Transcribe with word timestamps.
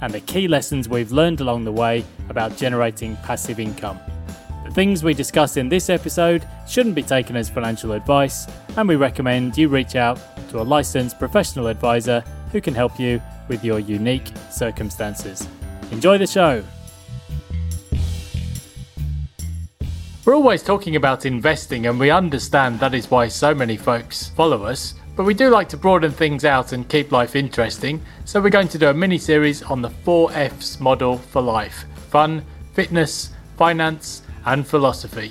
and 0.00 0.12
the 0.12 0.20
key 0.20 0.48
lessons 0.48 0.88
we've 0.88 1.12
learned 1.12 1.40
along 1.40 1.64
the 1.64 1.72
way 1.72 2.04
about 2.28 2.56
generating 2.56 3.16
passive 3.18 3.60
income. 3.60 3.98
The 4.64 4.70
things 4.70 5.02
we 5.02 5.14
discuss 5.14 5.56
in 5.56 5.68
this 5.68 5.90
episode 5.90 6.46
shouldn't 6.68 6.94
be 6.94 7.02
taken 7.02 7.36
as 7.36 7.50
financial 7.50 7.92
advice, 7.92 8.46
and 8.76 8.88
we 8.88 8.96
recommend 8.96 9.58
you 9.58 9.68
reach 9.68 9.96
out 9.96 10.20
to 10.50 10.60
a 10.60 10.62
licensed 10.62 11.18
professional 11.18 11.66
advisor 11.66 12.22
who 12.52 12.60
can 12.60 12.74
help 12.74 12.98
you 13.00 13.20
with 13.48 13.64
your 13.64 13.80
unique 13.80 14.30
circumstances. 14.50 15.48
Enjoy 15.90 16.18
the 16.18 16.26
show! 16.26 16.62
We're 20.24 20.36
always 20.36 20.62
talking 20.62 20.94
about 20.94 21.26
investing, 21.26 21.86
and 21.86 21.98
we 21.98 22.10
understand 22.10 22.78
that 22.78 22.94
is 22.94 23.10
why 23.10 23.26
so 23.26 23.52
many 23.52 23.76
folks 23.76 24.28
follow 24.28 24.62
us. 24.62 24.94
But 25.20 25.26
we 25.26 25.34
do 25.34 25.50
like 25.50 25.68
to 25.68 25.76
broaden 25.76 26.12
things 26.12 26.46
out 26.46 26.72
and 26.72 26.88
keep 26.88 27.12
life 27.12 27.36
interesting, 27.36 28.00
so 28.24 28.40
we're 28.40 28.48
going 28.48 28.68
to 28.68 28.78
do 28.78 28.88
a 28.88 28.94
mini 28.94 29.18
series 29.18 29.62
on 29.62 29.82
the 29.82 29.90
4Fs 29.90 30.80
model 30.80 31.18
for 31.18 31.42
life 31.42 31.84
fun, 32.08 32.42
fitness, 32.72 33.28
finance, 33.58 34.22
and 34.46 34.66
philosophy. 34.66 35.30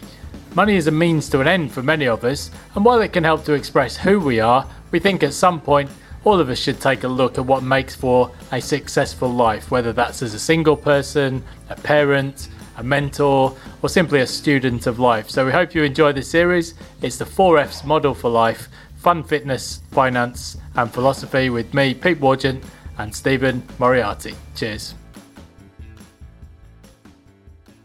Money 0.54 0.76
is 0.76 0.86
a 0.86 0.92
means 0.92 1.28
to 1.30 1.42
an 1.42 1.48
end 1.48 1.72
for 1.72 1.82
many 1.82 2.08
of 2.08 2.24
us, 2.24 2.52
and 2.76 2.86
while 2.86 3.02
it 3.02 3.14
can 3.14 3.24
help 3.24 3.44
to 3.46 3.54
express 3.54 3.98
who 3.98 4.20
we 4.20 4.40
are, 4.40 4.64
we 4.92 5.00
think 5.00 5.24
at 5.24 5.34
some 5.34 5.60
point 5.60 5.90
all 6.24 6.40
of 6.40 6.52
us 6.52 6.60
should 6.60 6.80
take 6.80 7.04
a 7.04 7.08
look 7.08 7.40
at 7.40 7.46
what 7.48 7.64
makes 7.64 7.96
for 7.96 8.30
a 8.52 8.62
successful 8.62 9.30
life, 9.30 9.72
whether 9.72 9.92
that's 9.92 10.22
as 10.22 10.36
a 10.36 10.40
single 10.40 10.78
person, 10.78 11.44
a 11.72 11.76
parent, 11.76 12.50
a 12.78 12.84
mentor, 12.84 13.58
or 13.82 13.90
simply 13.90 14.20
a 14.20 14.28
student 14.28 14.86
of 14.86 15.00
life. 15.00 15.32
So 15.32 15.48
we 15.48 15.52
hope 15.52 15.74
you 15.74 15.82
enjoy 15.82 16.14
this 16.14 16.30
series. 16.30 16.76
It's 17.02 17.18
the 17.18 17.26
4Fs 17.26 17.84
model 17.86 18.14
for 18.14 18.30
life 18.30 18.70
fun 19.00 19.24
fitness, 19.24 19.82
finance, 19.92 20.58
and 20.76 20.92
philosophy 20.92 21.50
with 21.50 21.74
me, 21.74 21.94
Pete 21.94 22.20
Wargent, 22.20 22.62
and 22.98 23.16
Stephen 23.16 23.64
Moriarty. 23.80 24.36
Cheers. 24.56 24.94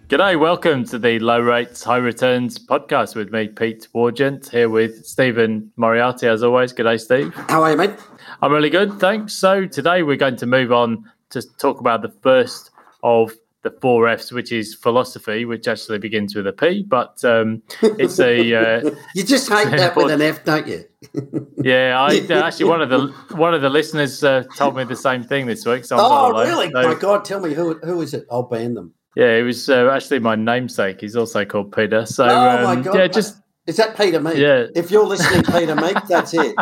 G'day, 0.09 0.39
welcome 0.39 0.85
to 0.87 0.99
the 0.99 1.19
Low 1.21 1.41
Rates, 1.41 1.85
High 1.85 1.99
Returns 1.99 2.59
podcast 2.59 3.15
with 3.15 3.33
me, 3.33 3.47
Pete 3.47 3.87
Wargent, 3.95 4.51
here 4.51 4.69
with 4.69 5.07
Stephen 5.07 5.71
Moriarty, 5.77 6.27
as 6.27 6.43
always. 6.43 6.73
G'day, 6.73 7.01
Steve. 7.01 7.33
How 7.35 7.63
are 7.63 7.71
you, 7.71 7.77
mate? 7.77 7.95
I'm 8.43 8.53
really 8.53 8.71
good, 8.71 8.99
thanks. 8.99 9.35
So, 9.35 9.67
today 9.67 10.03
we're 10.03 10.17
going 10.17 10.37
to 10.37 10.47
move 10.47 10.73
on 10.73 11.11
to 11.31 11.43
talk 11.59 11.81
about 11.81 12.03
the 12.03 12.13
first 12.23 12.71
of 13.05 13.33
the 13.65 13.71
four 13.81 14.07
Fs, 14.07 14.31
which 14.31 14.53
is 14.53 14.75
philosophy, 14.75 15.45
which 15.45 15.67
actually 15.67 15.99
begins 15.99 16.37
with 16.37 16.47
a 16.47 16.53
P, 16.53 16.85
but 16.87 17.25
um, 17.25 17.63
it's 17.83 18.21
a. 18.21 18.45
Uh, 18.55 18.91
you 19.15 19.25
just 19.25 19.49
hate 19.49 19.71
that 19.71 19.97
with 19.97 20.11
an 20.11 20.21
F, 20.21 20.45
don't 20.45 20.67
you? 20.67 20.85
yeah, 21.63 21.99
I 21.99 22.21
uh, 22.31 22.47
actually 22.47 22.67
one 22.67 22.83
of 22.83 22.91
the 22.91 23.09
one 23.37 23.55
of 23.55 23.63
the 23.63 23.71
listeners 23.71 24.23
uh, 24.23 24.45
told 24.57 24.77
me 24.77 24.85
the 24.85 24.95
same 24.95 25.25
thing 25.25 25.47
this 25.47 25.65
week. 25.65 25.85
So 25.85 25.97
oh, 25.99 26.45
really? 26.45 26.71
So, 26.71 26.83
my 26.83 26.95
God, 26.95 27.25
tell 27.25 27.41
me 27.41 27.55
who 27.55 27.79
who 27.79 28.03
is 28.03 28.15
it? 28.15 28.27
I'll 28.31 28.43
ban 28.43 28.75
them. 28.75 28.93
Yeah, 29.17 29.37
it 29.37 29.43
was 29.43 29.69
uh, 29.69 29.89
actually 29.91 30.19
my 30.19 30.35
namesake. 30.35 31.01
He's 31.01 31.17
also 31.17 31.45
called 31.45 31.73
Peter. 31.73 32.05
So, 32.05 32.27
oh 32.27 32.59
um, 32.59 32.65
my 32.65 32.83
God. 32.83 32.95
yeah, 32.95 33.07
just 33.07 33.41
is 33.67 33.77
that 33.79 33.97
Peter 33.97 34.21
Meek? 34.21 34.37
Yeah. 34.37 34.67
If 34.75 34.91
you're 34.91 35.07
listening, 35.07 35.43
Peter 35.43 35.75
Meek, 35.75 35.97
that's 36.07 36.35
it. 36.35 36.55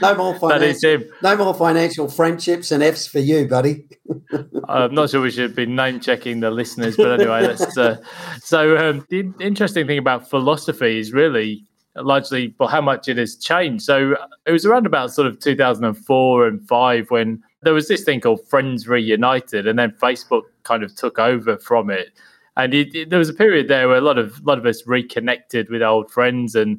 No 0.00 0.14
more 0.14 0.34
financial, 0.38 1.02
no 1.22 1.36
more 1.36 1.54
financial 1.54 2.08
friendships 2.08 2.70
and 2.70 2.82
Fs 2.82 3.06
for 3.06 3.18
you, 3.18 3.46
buddy. 3.46 3.86
I'm 4.68 4.94
not 4.94 5.10
sure 5.10 5.20
we 5.20 5.30
should 5.30 5.54
be 5.54 5.66
name 5.66 6.00
checking 6.00 6.40
the 6.40 6.50
listeners, 6.50 6.96
but 6.96 7.20
anyway, 7.20 7.46
that's 7.46 7.76
uh, 7.76 8.00
so. 8.42 8.76
Um, 8.76 9.06
the 9.10 9.30
interesting 9.38 9.86
thing 9.86 9.98
about 9.98 10.30
philosophy 10.30 10.98
is 10.98 11.12
really 11.12 11.62
largely 11.94 12.54
well 12.58 12.68
how 12.68 12.80
much 12.80 13.06
it 13.08 13.18
has 13.18 13.36
changed. 13.36 13.84
So 13.84 14.16
it 14.46 14.52
was 14.52 14.64
around 14.64 14.86
about 14.86 15.12
sort 15.12 15.26
of 15.26 15.38
2004 15.40 16.46
and 16.46 16.66
five 16.66 17.10
when 17.10 17.42
there 17.62 17.74
was 17.74 17.88
this 17.88 18.02
thing 18.02 18.20
called 18.20 18.46
Friends 18.48 18.88
Reunited, 18.88 19.66
and 19.66 19.78
then 19.78 19.90
Facebook 19.92 20.42
kind 20.62 20.82
of 20.82 20.94
took 20.94 21.18
over 21.18 21.58
from 21.58 21.90
it 21.90 22.12
and 22.56 22.74
it, 22.74 22.94
it, 22.94 23.10
there 23.10 23.18
was 23.18 23.28
a 23.28 23.34
period 23.34 23.68
there 23.68 23.88
where 23.88 23.98
a 23.98 24.02
lot 24.02 24.18
of 24.18 24.38
a 24.38 24.42
lot 24.42 24.58
of 24.58 24.66
us 24.66 24.86
reconnected 24.86 25.68
with 25.70 25.82
old 25.82 26.10
friends 26.10 26.54
and 26.54 26.78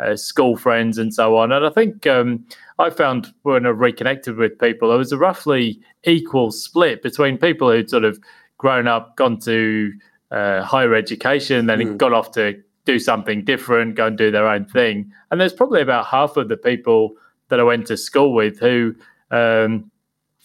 uh, 0.00 0.16
school 0.16 0.56
friends 0.56 0.98
and 0.98 1.14
so 1.14 1.36
on. 1.36 1.52
And 1.52 1.64
I 1.64 1.70
think 1.70 2.06
um, 2.06 2.44
I 2.78 2.90
found 2.90 3.32
when 3.42 3.66
I 3.66 3.70
reconnected 3.70 4.36
with 4.36 4.58
people, 4.58 4.88
there 4.88 4.98
was 4.98 5.12
a 5.12 5.18
roughly 5.18 5.80
equal 6.04 6.50
split 6.50 7.02
between 7.02 7.38
people 7.38 7.70
who'd 7.70 7.90
sort 7.90 8.04
of 8.04 8.18
grown 8.58 8.86
up, 8.86 9.16
gone 9.16 9.38
to 9.40 9.92
uh, 10.30 10.62
higher 10.62 10.94
education, 10.94 11.66
then 11.66 11.78
mm. 11.80 11.96
got 11.96 12.12
off 12.12 12.32
to 12.32 12.60
do 12.84 12.98
something 12.98 13.44
different, 13.44 13.94
go 13.94 14.06
and 14.06 14.18
do 14.18 14.30
their 14.30 14.48
own 14.48 14.64
thing. 14.66 15.10
And 15.30 15.40
there's 15.40 15.52
probably 15.52 15.80
about 15.80 16.06
half 16.06 16.36
of 16.36 16.48
the 16.48 16.56
people 16.56 17.14
that 17.48 17.60
I 17.60 17.62
went 17.62 17.86
to 17.86 17.96
school 17.96 18.34
with 18.34 18.58
who 18.58 18.94
um, 19.30 19.90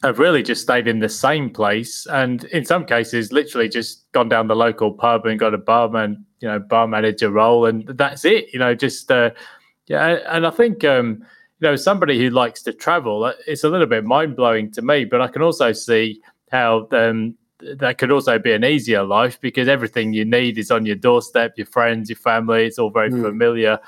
have 0.03 0.19
really 0.19 0.41
just 0.41 0.61
stayed 0.61 0.87
in 0.87 0.99
the 0.99 1.09
same 1.09 1.49
place 1.49 2.05
and 2.07 2.45
in 2.45 2.63
some 2.63 2.85
cases 2.85 3.31
literally 3.31 3.67
just 3.67 4.09
gone 4.13 4.29
down 4.29 4.47
the 4.47 4.55
local 4.55 4.93
pub 4.93 5.25
and 5.25 5.39
got 5.39 5.53
a 5.53 5.57
barman 5.57 6.25
you 6.39 6.47
know 6.47 6.59
bar 6.59 6.87
manager 6.87 7.29
role 7.29 7.65
and 7.65 7.85
that's 7.97 8.23
it 8.25 8.47
you 8.53 8.59
know 8.59 8.73
just 8.73 9.11
uh, 9.11 9.29
yeah 9.87 10.19
and 10.27 10.45
i 10.45 10.49
think 10.49 10.83
um, 10.83 11.21
you 11.59 11.67
know 11.67 11.75
somebody 11.75 12.17
who 12.17 12.29
likes 12.29 12.61
to 12.63 12.71
travel 12.71 13.25
uh, 13.25 13.33
it's 13.47 13.63
a 13.63 13.69
little 13.69 13.87
bit 13.87 14.05
mind-blowing 14.05 14.71
to 14.71 14.81
me 14.81 15.05
but 15.05 15.21
i 15.21 15.27
can 15.27 15.41
also 15.41 15.71
see 15.71 16.21
how 16.51 16.87
um, 16.91 17.35
that 17.59 17.97
could 17.97 18.11
also 18.11 18.39
be 18.39 18.53
an 18.53 18.63
easier 18.63 19.03
life 19.03 19.39
because 19.41 19.67
everything 19.67 20.13
you 20.13 20.23
need 20.23 20.57
is 20.57 20.71
on 20.71 20.85
your 20.85 20.95
doorstep 20.95 21.57
your 21.57 21.67
friends 21.67 22.09
your 22.09 22.17
family 22.17 22.65
it's 22.65 22.79
all 22.79 22.89
very 22.89 23.09
mm. 23.09 23.21
familiar 23.21 23.79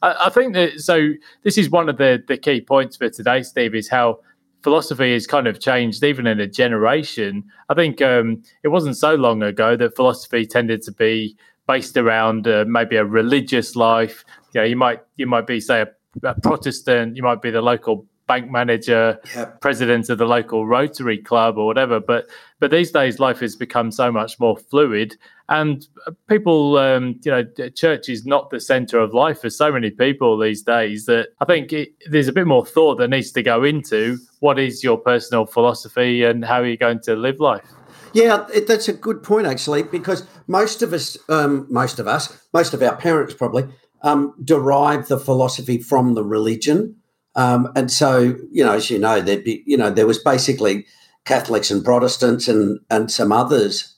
I, 0.00 0.26
I 0.26 0.30
think 0.30 0.54
that 0.54 0.80
so 0.80 1.10
this 1.42 1.58
is 1.58 1.68
one 1.68 1.90
of 1.90 1.98
the 1.98 2.22
the 2.26 2.38
key 2.38 2.62
points 2.62 2.96
for 2.96 3.10
today 3.10 3.42
steve 3.42 3.74
is 3.74 3.88
how 3.90 4.20
philosophy 4.62 5.12
has 5.12 5.26
kind 5.26 5.46
of 5.46 5.60
changed 5.60 6.02
even 6.02 6.26
in 6.26 6.40
a 6.40 6.46
generation. 6.46 7.44
I 7.68 7.74
think 7.74 8.02
um, 8.02 8.42
it 8.62 8.68
wasn't 8.68 8.96
so 8.96 9.14
long 9.14 9.42
ago 9.42 9.76
that 9.76 9.96
philosophy 9.96 10.46
tended 10.46 10.82
to 10.82 10.92
be 10.92 11.36
based 11.66 11.96
around 11.96 12.48
uh, 12.48 12.64
maybe 12.66 12.96
a 12.96 13.04
religious 13.04 13.76
life. 13.76 14.24
You 14.52 14.60
know, 14.60 14.66
you 14.66 14.76
might 14.76 15.00
you 15.16 15.26
might 15.26 15.46
be 15.46 15.60
say 15.60 15.82
a, 15.82 15.88
a 16.26 16.40
Protestant, 16.40 17.16
you 17.16 17.22
might 17.22 17.42
be 17.42 17.50
the 17.50 17.62
local 17.62 18.06
bank 18.26 18.50
manager, 18.50 19.18
yep. 19.34 19.60
president 19.60 20.08
of 20.10 20.18
the 20.18 20.26
local 20.26 20.66
Rotary 20.66 21.18
Club 21.18 21.58
or 21.58 21.66
whatever. 21.66 22.00
But 22.00 22.28
but 22.58 22.70
these 22.70 22.90
days, 22.90 23.18
life 23.18 23.40
has 23.40 23.56
become 23.56 23.90
so 23.90 24.12
much 24.12 24.38
more 24.38 24.56
fluid, 24.56 25.16
and 25.48 25.86
people, 26.28 26.76
um, 26.76 27.18
you 27.24 27.30
know, 27.30 27.44
church 27.74 28.08
is 28.08 28.26
not 28.26 28.50
the 28.50 28.60
center 28.60 28.98
of 28.98 29.14
life 29.14 29.40
for 29.40 29.50
so 29.50 29.72
many 29.72 29.90
people 29.90 30.38
these 30.38 30.62
days. 30.62 31.06
That 31.06 31.28
I 31.40 31.44
think 31.44 31.72
it, 31.72 31.94
there's 32.10 32.28
a 32.28 32.32
bit 32.32 32.46
more 32.46 32.66
thought 32.66 32.96
that 32.96 33.08
needs 33.08 33.32
to 33.32 33.42
go 33.42 33.64
into 33.64 34.18
what 34.40 34.58
is 34.58 34.84
your 34.84 34.98
personal 34.98 35.46
philosophy 35.46 36.22
and 36.22 36.44
how 36.44 36.60
are 36.60 36.66
you 36.66 36.76
going 36.76 37.00
to 37.00 37.16
live 37.16 37.40
life. 37.40 37.66
Yeah, 38.12 38.46
it, 38.52 38.66
that's 38.66 38.88
a 38.88 38.92
good 38.92 39.22
point 39.22 39.46
actually, 39.46 39.82
because 39.82 40.26
most 40.46 40.82
of 40.82 40.92
us, 40.92 41.16
um, 41.28 41.66
most 41.70 41.98
of 41.98 42.06
us, 42.06 42.36
most 42.52 42.74
of 42.74 42.82
our 42.82 42.96
parents 42.96 43.34
probably 43.34 43.64
um, 44.02 44.34
derive 44.44 45.08
the 45.08 45.18
philosophy 45.18 45.78
from 45.78 46.14
the 46.14 46.24
religion. 46.24 46.96
Um, 47.34 47.70
and 47.76 47.90
so, 47.90 48.36
you 48.50 48.64
know, 48.64 48.72
as 48.72 48.90
you 48.90 48.98
know, 48.98 49.20
there'd 49.20 49.44
be, 49.44 49.62
you 49.66 49.76
know, 49.76 49.90
there 49.90 50.06
was 50.06 50.18
basically 50.18 50.86
Catholics 51.24 51.70
and 51.70 51.84
Protestants 51.84 52.48
and 52.48 52.80
and 52.90 53.10
some 53.10 53.32
others. 53.32 53.94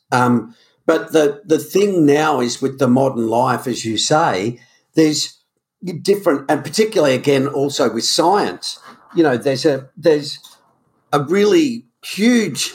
But 0.86 1.12
the 1.12 1.42
the 1.44 1.58
thing 1.58 2.06
now 2.06 2.40
is 2.40 2.60
with 2.60 2.78
the 2.78 2.88
modern 2.88 3.28
life, 3.28 3.66
as 3.66 3.84
you 3.84 3.98
say, 3.98 4.58
there's 4.94 5.38
different, 6.02 6.50
and 6.50 6.64
particularly 6.64 7.14
again 7.14 7.46
also 7.46 7.92
with 7.92 8.04
science. 8.04 8.78
You 9.14 9.22
know, 9.22 9.36
there's 9.36 9.64
a 9.64 9.88
there's 9.96 10.38
a 11.12 11.22
really 11.22 11.84
huge 12.04 12.72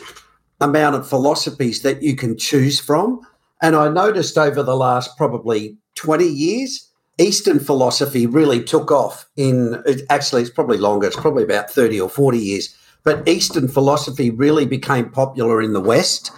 amount 0.62 0.96
of 0.96 1.08
philosophies 1.08 1.82
that 1.82 2.02
you 2.02 2.16
can 2.16 2.38
choose 2.38 2.80
from. 2.80 3.22
And 3.62 3.76
I 3.76 3.90
noticed 3.90 4.38
over 4.38 4.64
the 4.64 4.76
last 4.76 5.18
probably 5.18 5.78
20 5.96 6.26
years, 6.26 6.92
Eastern 7.18 7.60
philosophy 7.60 8.26
really 8.26 8.64
took 8.64 8.92
off 8.92 9.26
in 9.38 9.82
actually 10.10 10.42
it's 10.42 10.52
probably 10.52 10.78
longer, 10.78 11.08
it's 11.08 11.16
probably 11.16 11.44
about 11.44 11.70
30 11.70 12.00
or 12.02 12.10
40 12.10 12.38
years. 12.38 12.76
But 13.04 13.28
Eastern 13.28 13.68
philosophy 13.68 14.30
really 14.30 14.66
became 14.66 15.10
popular 15.10 15.62
in 15.62 15.74
the 15.74 15.80
West. 15.80 16.32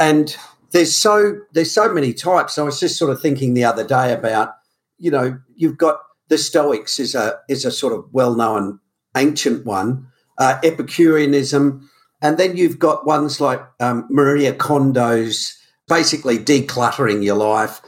And 0.00 0.36
there's 0.74 0.94
so 0.94 1.38
there's 1.52 1.70
so 1.70 1.94
many 1.94 2.12
types. 2.12 2.58
I 2.58 2.62
was 2.64 2.80
just 2.80 2.98
sort 2.98 3.12
of 3.12 3.22
thinking 3.22 3.54
the 3.54 3.64
other 3.64 3.86
day 3.86 4.12
about, 4.12 4.54
you 4.98 5.08
know, 5.08 5.38
you've 5.54 5.78
got 5.78 6.00
the 6.28 6.36
Stoics 6.36 6.98
is 6.98 7.14
a 7.14 7.38
is 7.48 7.64
a 7.64 7.70
sort 7.70 7.92
of 7.92 8.04
well-known 8.12 8.80
ancient 9.16 9.64
one, 9.64 10.08
uh, 10.38 10.58
Epicureanism, 10.64 11.88
And 12.24 12.38
then 12.38 12.56
you've 12.56 12.78
got 12.78 13.06
ones 13.06 13.38
like 13.38 13.60
um, 13.80 14.06
Marie 14.08 14.50
Kondo's 14.52 15.54
basically 15.88 16.38
decluttering 16.38 17.22
your 17.22 17.36
life. 17.36 17.82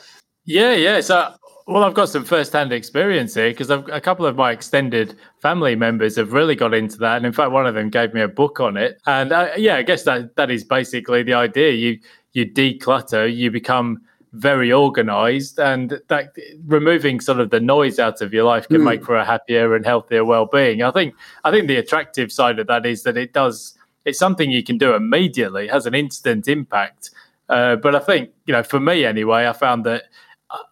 Yeah, 0.45 0.75
yeah. 0.75 1.01
So, 1.01 1.33
well, 1.67 1.85
I've 1.85 1.95
got 1.95 2.11
some 2.11 2.23
first-hand 2.23 2.71
experience 2.71 3.33
here 3.33 3.49
because 3.49 3.71
a 3.71 3.99
couple 3.99 4.27
of 4.27 4.37
my 4.37 4.53
extended 4.53 5.17
family 5.41 5.75
members 5.75 6.17
have 6.17 6.35
really 6.35 6.55
got 6.55 6.75
into 6.75 6.99
that, 6.99 7.17
and 7.17 7.25
in 7.25 7.33
fact, 7.33 7.51
one 7.51 7.67
of 7.67 7.75
them 7.75 7.89
gave 7.89 8.13
me 8.13 8.21
a 8.21 8.29
book 8.29 8.61
on 8.61 8.77
it. 8.77 9.01
And 9.07 9.33
uh, 9.33 9.53
yeah, 9.57 9.77
I 9.77 9.83
guess 9.83 10.05
that 10.05 10.37
that 10.37 10.51
is 10.51 10.65
basically 10.65 11.23
the 11.23 11.33
idea. 11.33 11.73
You 11.73 11.99
you 12.37 12.45
declutter, 12.45 13.35
you 13.35 13.51
become 13.51 14.03
very 14.33 14.71
organized 14.71 15.59
and 15.59 16.01
that 16.09 16.35
removing 16.67 17.21
sort 17.21 17.41
of 17.41 17.49
the 17.49 17.61
noise 17.61 17.99
out 17.99 18.21
of 18.21 18.35
your 18.35 18.45
life 18.45 18.69
can 18.69 18.83
mm. 18.83 18.85
make 18.85 19.03
for 19.03 19.17
a 19.17 19.25
happier 19.25 19.75
and 19.75 19.87
healthier 19.87 20.27
well-being 20.27 20.83
i 20.83 20.91
think 20.91 21.15
i 21.45 21.51
think 21.51 21.67
the 21.69 21.77
attractive 21.77 22.31
side 22.31 22.59
of 22.59 22.67
that 22.67 22.85
is 22.85 23.03
that 23.03 23.17
it 23.17 23.33
does 23.33 23.79
it's 24.05 24.19
something 24.19 24.51
you 24.51 24.63
can 24.63 24.77
do 24.77 24.95
immediately 24.95 25.67
it 25.67 25.71
has 25.71 25.87
an 25.87 25.95
instant 25.95 26.49
impact 26.49 27.11
uh, 27.49 27.77
but 27.77 27.95
i 27.95 27.99
think 27.99 28.29
you 28.45 28.53
know 28.53 28.63
for 28.63 28.79
me 28.79 29.07
anyway 29.07 29.47
i 29.47 29.53
found 29.55 29.87
that 29.87 30.03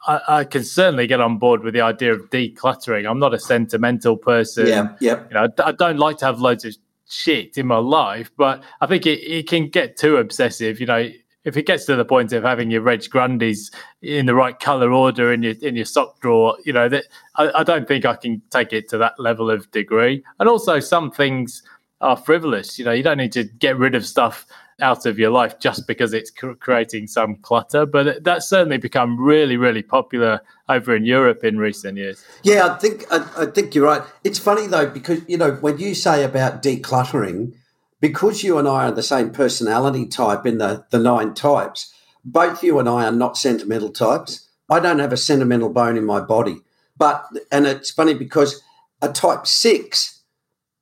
I, 0.07 0.21
I, 0.29 0.45
can 0.45 0.63
certainly 0.63 1.07
get 1.07 1.21
on 1.21 1.39
board 1.39 1.65
with 1.65 1.75
the 1.75 1.81
idea 1.81 2.15
of 2.15 2.31
decluttering. 2.31 3.11
I'm 3.11 3.19
not 3.19 3.35
a 3.35 3.41
sentimental 3.41 4.17
person. 4.17 4.69
Yeah, 4.69 4.95
yeah. 5.01 5.25
You 5.29 5.35
know, 5.35 5.49
I, 5.65 5.73
don't 5.73 5.99
like 5.99 6.17
to 6.19 6.27
have 6.27 6.39
loads 6.39 6.65
of 6.65 6.77
shit 7.09 7.59
in 7.59 7.67
my 7.67 7.79
life, 7.79 8.31
but 8.37 8.63
I 8.81 8.87
think 8.87 9.05
it, 9.05 9.19
it 9.21 9.49
can 9.49 9.69
get 9.69 9.97
too 9.97 10.19
obsessive. 10.19 10.79
You 10.79 10.87
know, 10.87 11.11
if 11.44 11.56
it 11.56 11.67
gets 11.67 11.85
to 11.87 11.96
the 11.96 12.05
point 12.05 12.32
of 12.32 12.43
having 12.43 12.70
your 12.70 12.81
Reg 12.81 13.00
Grundys 13.00 13.73
in 14.02 14.26
the 14.26 14.35
right 14.35 14.58
color 14.58 14.93
order 14.93 15.32
in 15.32 15.43
your 15.43 15.55
in 15.62 15.76
your 15.76 15.85
sock 15.85 16.20
drawer, 16.20 16.56
you 16.64 16.73
know 16.73 16.88
that 16.88 17.05
I, 17.37 17.50
I, 17.61 17.62
don't 17.64 17.87
think 17.87 18.05
I 18.05 18.17
can 18.17 18.43
take 18.50 18.73
it 18.73 18.88
to 18.91 18.99
that 18.99 19.19
level 19.19 19.50
of 19.50 19.70
degree. 19.70 20.25
And 20.38 20.49
also, 20.49 20.81
some 20.81 21.11
things 21.11 21.62
are 22.00 22.17
frivolous. 22.17 22.79
You 22.79 22.85
know, 22.85 22.93
you 22.93 23.02
don't 23.02 23.19
need 23.19 23.32
to 23.32 23.44
get 23.44 23.79
rid 23.79 23.94
of 23.94 24.06
stuff 24.06 24.46
out 24.81 25.06
of 25.06 25.19
your 25.19 25.31
life 25.31 25.58
just 25.61 25.87
because 25.87 26.12
it's 26.12 26.31
creating 26.31 27.06
some 27.06 27.37
clutter. 27.37 27.87
But 27.87 28.25
that's 28.25 28.49
certainly 28.49 28.79
become 28.79 29.20
really, 29.20 29.56
really 29.56 29.82
popular 29.82 30.41
over 30.69 30.96
in 30.96 31.05
Europe 31.05 31.44
in 31.44 31.58
recent 31.58 31.96
years. 31.96 32.25
Yeah, 32.43 32.67
I 32.67 32.79
think 32.79 33.05
I, 33.11 33.26
I 33.37 33.46
think 33.46 33.75
you're 33.75 33.87
right. 33.87 34.02
It's 34.25 34.38
funny 34.38 34.67
though 34.67 34.87
because 34.88 35.20
you 35.29 35.37
know 35.37 35.52
when 35.52 35.79
you 35.79 35.94
say 35.94 36.25
about 36.25 36.62
decluttering 36.62 37.55
because 38.05 38.43
you 38.43 38.59
and 38.59 38.69
I 38.69 38.85
are 38.85 38.93
the 38.93 39.03
same 39.03 39.31
personality 39.31 40.06
type 40.06 40.45
in 40.45 40.59
the, 40.59 40.85
the 40.91 40.99
nine 40.99 41.33
types, 41.33 41.91
both 42.23 42.62
you 42.62 42.79
and 42.79 42.87
I 42.87 43.06
are 43.06 43.11
not 43.11 43.39
sentimental 43.39 43.89
types. 43.89 44.47
I 44.71 44.79
don't 44.79 44.99
have 44.99 45.15
a 45.15 45.17
sentimental 45.17 45.71
bone 45.71 45.97
in 45.97 46.05
my 46.05 46.21
body. 46.21 46.61
But, 46.99 47.25
and 47.51 47.67
it's 47.67 47.91
funny 47.91 48.12
because 48.12 48.61
a 49.01 49.11
type 49.11 49.47
six 49.47 50.23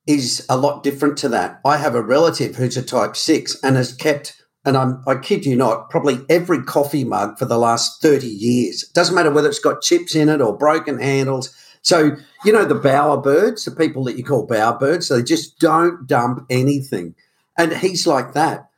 is 0.05 0.45
a 0.49 0.57
lot 0.57 0.83
different 0.83 1.17
to 1.19 1.29
that. 1.29 1.61
I 1.63 1.77
have 1.77 1.95
a 1.95 2.03
relative 2.03 2.57
who's 2.57 2.75
a 2.75 2.83
type 2.83 3.15
six 3.15 3.55
and 3.63 3.77
has 3.77 3.93
kept, 3.93 4.43
and 4.65 4.75
I'm, 4.75 5.01
I 5.07 5.15
kid 5.15 5.45
you 5.45 5.55
not, 5.55 5.89
probably 5.89 6.19
every 6.27 6.61
coffee 6.61 7.05
mug 7.05 7.39
for 7.39 7.45
the 7.45 7.57
last 7.57 8.01
30 8.01 8.27
years. 8.27 8.83
It 8.83 8.93
doesn't 8.93 9.15
matter 9.15 9.31
whether 9.31 9.47
it's 9.47 9.59
got 9.59 9.81
chips 9.81 10.13
in 10.13 10.27
it 10.27 10.41
or 10.41 10.57
broken 10.57 10.99
handles. 10.99 11.55
So, 11.83 12.15
you 12.45 12.53
know, 12.53 12.65
the 12.65 12.79
bowerbirds, 12.79 13.65
the 13.65 13.71
people 13.71 14.05
that 14.05 14.17
you 14.17 14.23
call 14.23 14.47
bowerbirds, 14.47 15.09
they 15.09 15.21
just 15.21 15.59
don't 15.59 16.07
dump 16.07 16.45
anything. 16.49 17.13
And 17.57 17.73
he's 17.73 18.07
like 18.07 18.33
that. 18.33 18.69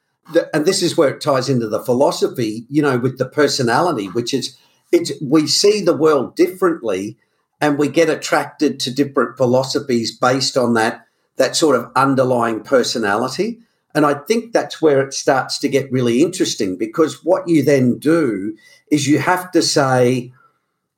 And 0.53 0.65
this 0.65 0.81
is 0.81 0.97
where 0.97 1.09
it 1.09 1.21
ties 1.21 1.47
into 1.47 1.69
the 1.69 1.79
philosophy, 1.79 2.65
you 2.67 2.81
know, 2.81 2.97
with 2.97 3.19
the 3.19 3.29
personality, 3.29 4.07
which 4.07 4.33
is 4.33 4.57
it's 4.91 5.11
we 5.21 5.45
see 5.45 5.81
the 5.81 5.95
world 5.95 6.35
differently 6.35 7.17
and 7.61 7.77
we 7.77 7.87
get 7.89 8.09
attracted 8.09 8.79
to 8.81 8.93
different 8.93 9.37
philosophies 9.37 10.17
based 10.17 10.57
on 10.57 10.73
that 10.73 11.05
that 11.37 11.55
sort 11.55 11.75
of 11.75 11.91
underlying 11.95 12.61
personality. 12.61 13.59
And 13.93 14.05
I 14.05 14.15
think 14.15 14.51
that's 14.51 14.81
where 14.81 15.01
it 15.01 15.13
starts 15.13 15.59
to 15.59 15.69
get 15.69 15.91
really 15.91 16.21
interesting 16.21 16.75
because 16.77 17.23
what 17.23 17.47
you 17.47 17.61
then 17.61 17.99
do 17.99 18.57
is 18.89 19.07
you 19.07 19.19
have 19.19 19.51
to 19.51 19.61
say, 19.61 20.33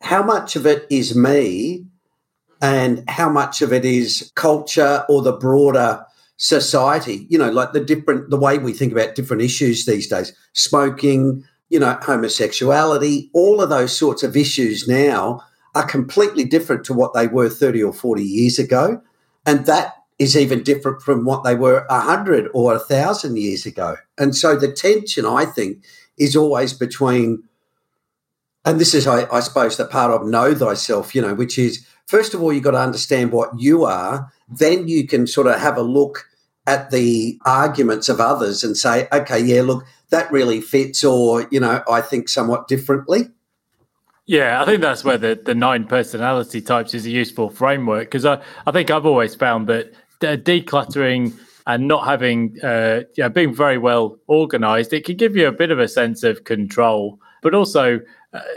how 0.01 0.23
much 0.23 0.55
of 0.55 0.65
it 0.65 0.85
is 0.89 1.15
me 1.15 1.86
and 2.61 3.03
how 3.09 3.29
much 3.29 3.61
of 3.61 3.71
it 3.71 3.85
is 3.85 4.31
culture 4.35 5.05
or 5.09 5.21
the 5.21 5.33
broader 5.33 6.03
society 6.37 7.25
you 7.29 7.37
know 7.37 7.49
like 7.49 7.73
the 7.73 7.79
different 7.79 8.29
the 8.29 8.37
way 8.37 8.59
we 8.59 8.71
think 8.71 8.91
about 8.91 9.15
different 9.15 9.41
issues 9.41 9.85
these 9.85 10.07
days 10.07 10.33
smoking 10.53 11.43
you 11.69 11.79
know 11.79 11.97
homosexuality 12.03 13.29
all 13.33 13.59
of 13.59 13.69
those 13.69 13.95
sorts 13.95 14.21
of 14.21 14.37
issues 14.37 14.87
now 14.87 15.41
are 15.77 15.85
completely 15.85 16.43
different 16.43 16.83
to 16.85 16.93
what 16.93 17.13
they 17.13 17.27
were 17.27 17.49
30 17.49 17.83
or 17.83 17.93
40 17.93 18.23
years 18.23 18.57
ago. 18.57 18.99
And 19.45 19.65
that 19.67 19.93
is 20.17 20.35
even 20.35 20.63
different 20.63 21.03
from 21.03 21.23
what 21.23 21.43
they 21.43 21.53
were 21.53 21.85
100 21.89 22.49
or 22.53 22.73
1000 22.73 23.37
years 23.37 23.65
ago. 23.67 23.95
And 24.17 24.35
so 24.35 24.55
the 24.55 24.71
tension 24.71 25.25
i 25.25 25.45
think 25.45 25.83
is 26.17 26.35
always 26.35 26.73
between 26.73 27.43
and 28.65 28.81
this 28.81 28.93
is 28.93 29.05
I, 29.05 29.31
I 29.31 29.39
suppose 29.39 29.77
the 29.77 29.85
part 29.85 30.11
of 30.11 30.27
know 30.27 30.55
thyself 30.55 31.13
you 31.13 31.21
know 31.21 31.35
which 31.35 31.59
is 31.59 31.85
first 32.07 32.33
of 32.33 32.41
all, 32.41 32.51
you've 32.51 32.63
got 32.63 32.71
to 32.71 32.79
understand 32.79 33.31
what 33.31 33.51
you 33.59 33.85
are. 33.85 34.31
Then 34.49 34.87
you 34.87 35.05
can 35.05 35.27
sort 35.27 35.47
of 35.47 35.59
have 35.59 35.77
a 35.77 35.83
look 35.83 36.27
at 36.65 36.91
the 36.91 37.39
arguments 37.45 38.09
of 38.09 38.19
others 38.19 38.63
and 38.63 38.75
say, 38.75 39.07
okay, 39.13 39.39
yeah, 39.39 39.61
look, 39.61 39.85
that 40.09 40.31
really 40.31 40.59
fits, 40.59 41.03
or, 41.03 41.47
you 41.51 41.59
know, 41.59 41.83
I 41.89 42.01
think 42.01 42.27
somewhat 42.27 42.67
differently. 42.67 43.29
Yeah, 44.25 44.61
I 44.61 44.65
think 44.65 44.81
that's 44.81 45.05
where 45.05 45.17
the, 45.17 45.39
the 45.41 45.55
nine 45.55 45.85
personality 45.85 46.59
types 46.59 46.93
is 46.93 47.05
a 47.05 47.09
useful 47.09 47.49
framework 47.49 48.07
because 48.07 48.25
I, 48.25 48.41
I 48.65 48.71
think 48.71 48.91
I've 48.91 49.05
always 49.05 49.35
found 49.35 49.67
that 49.67 49.93
decluttering 50.19 51.33
and 51.65 51.87
not 51.87 52.05
having, 52.05 52.57
uh, 52.61 53.01
you 53.15 53.23
know, 53.23 53.29
being 53.29 53.53
very 53.53 53.77
well 53.77 54.17
organized, 54.27 54.91
it 54.91 55.05
can 55.05 55.15
give 55.15 55.37
you 55.37 55.47
a 55.47 55.51
bit 55.53 55.71
of 55.71 55.79
a 55.79 55.87
sense 55.87 56.23
of 56.23 56.43
control, 56.43 57.19
but 57.41 57.53
also 57.53 58.01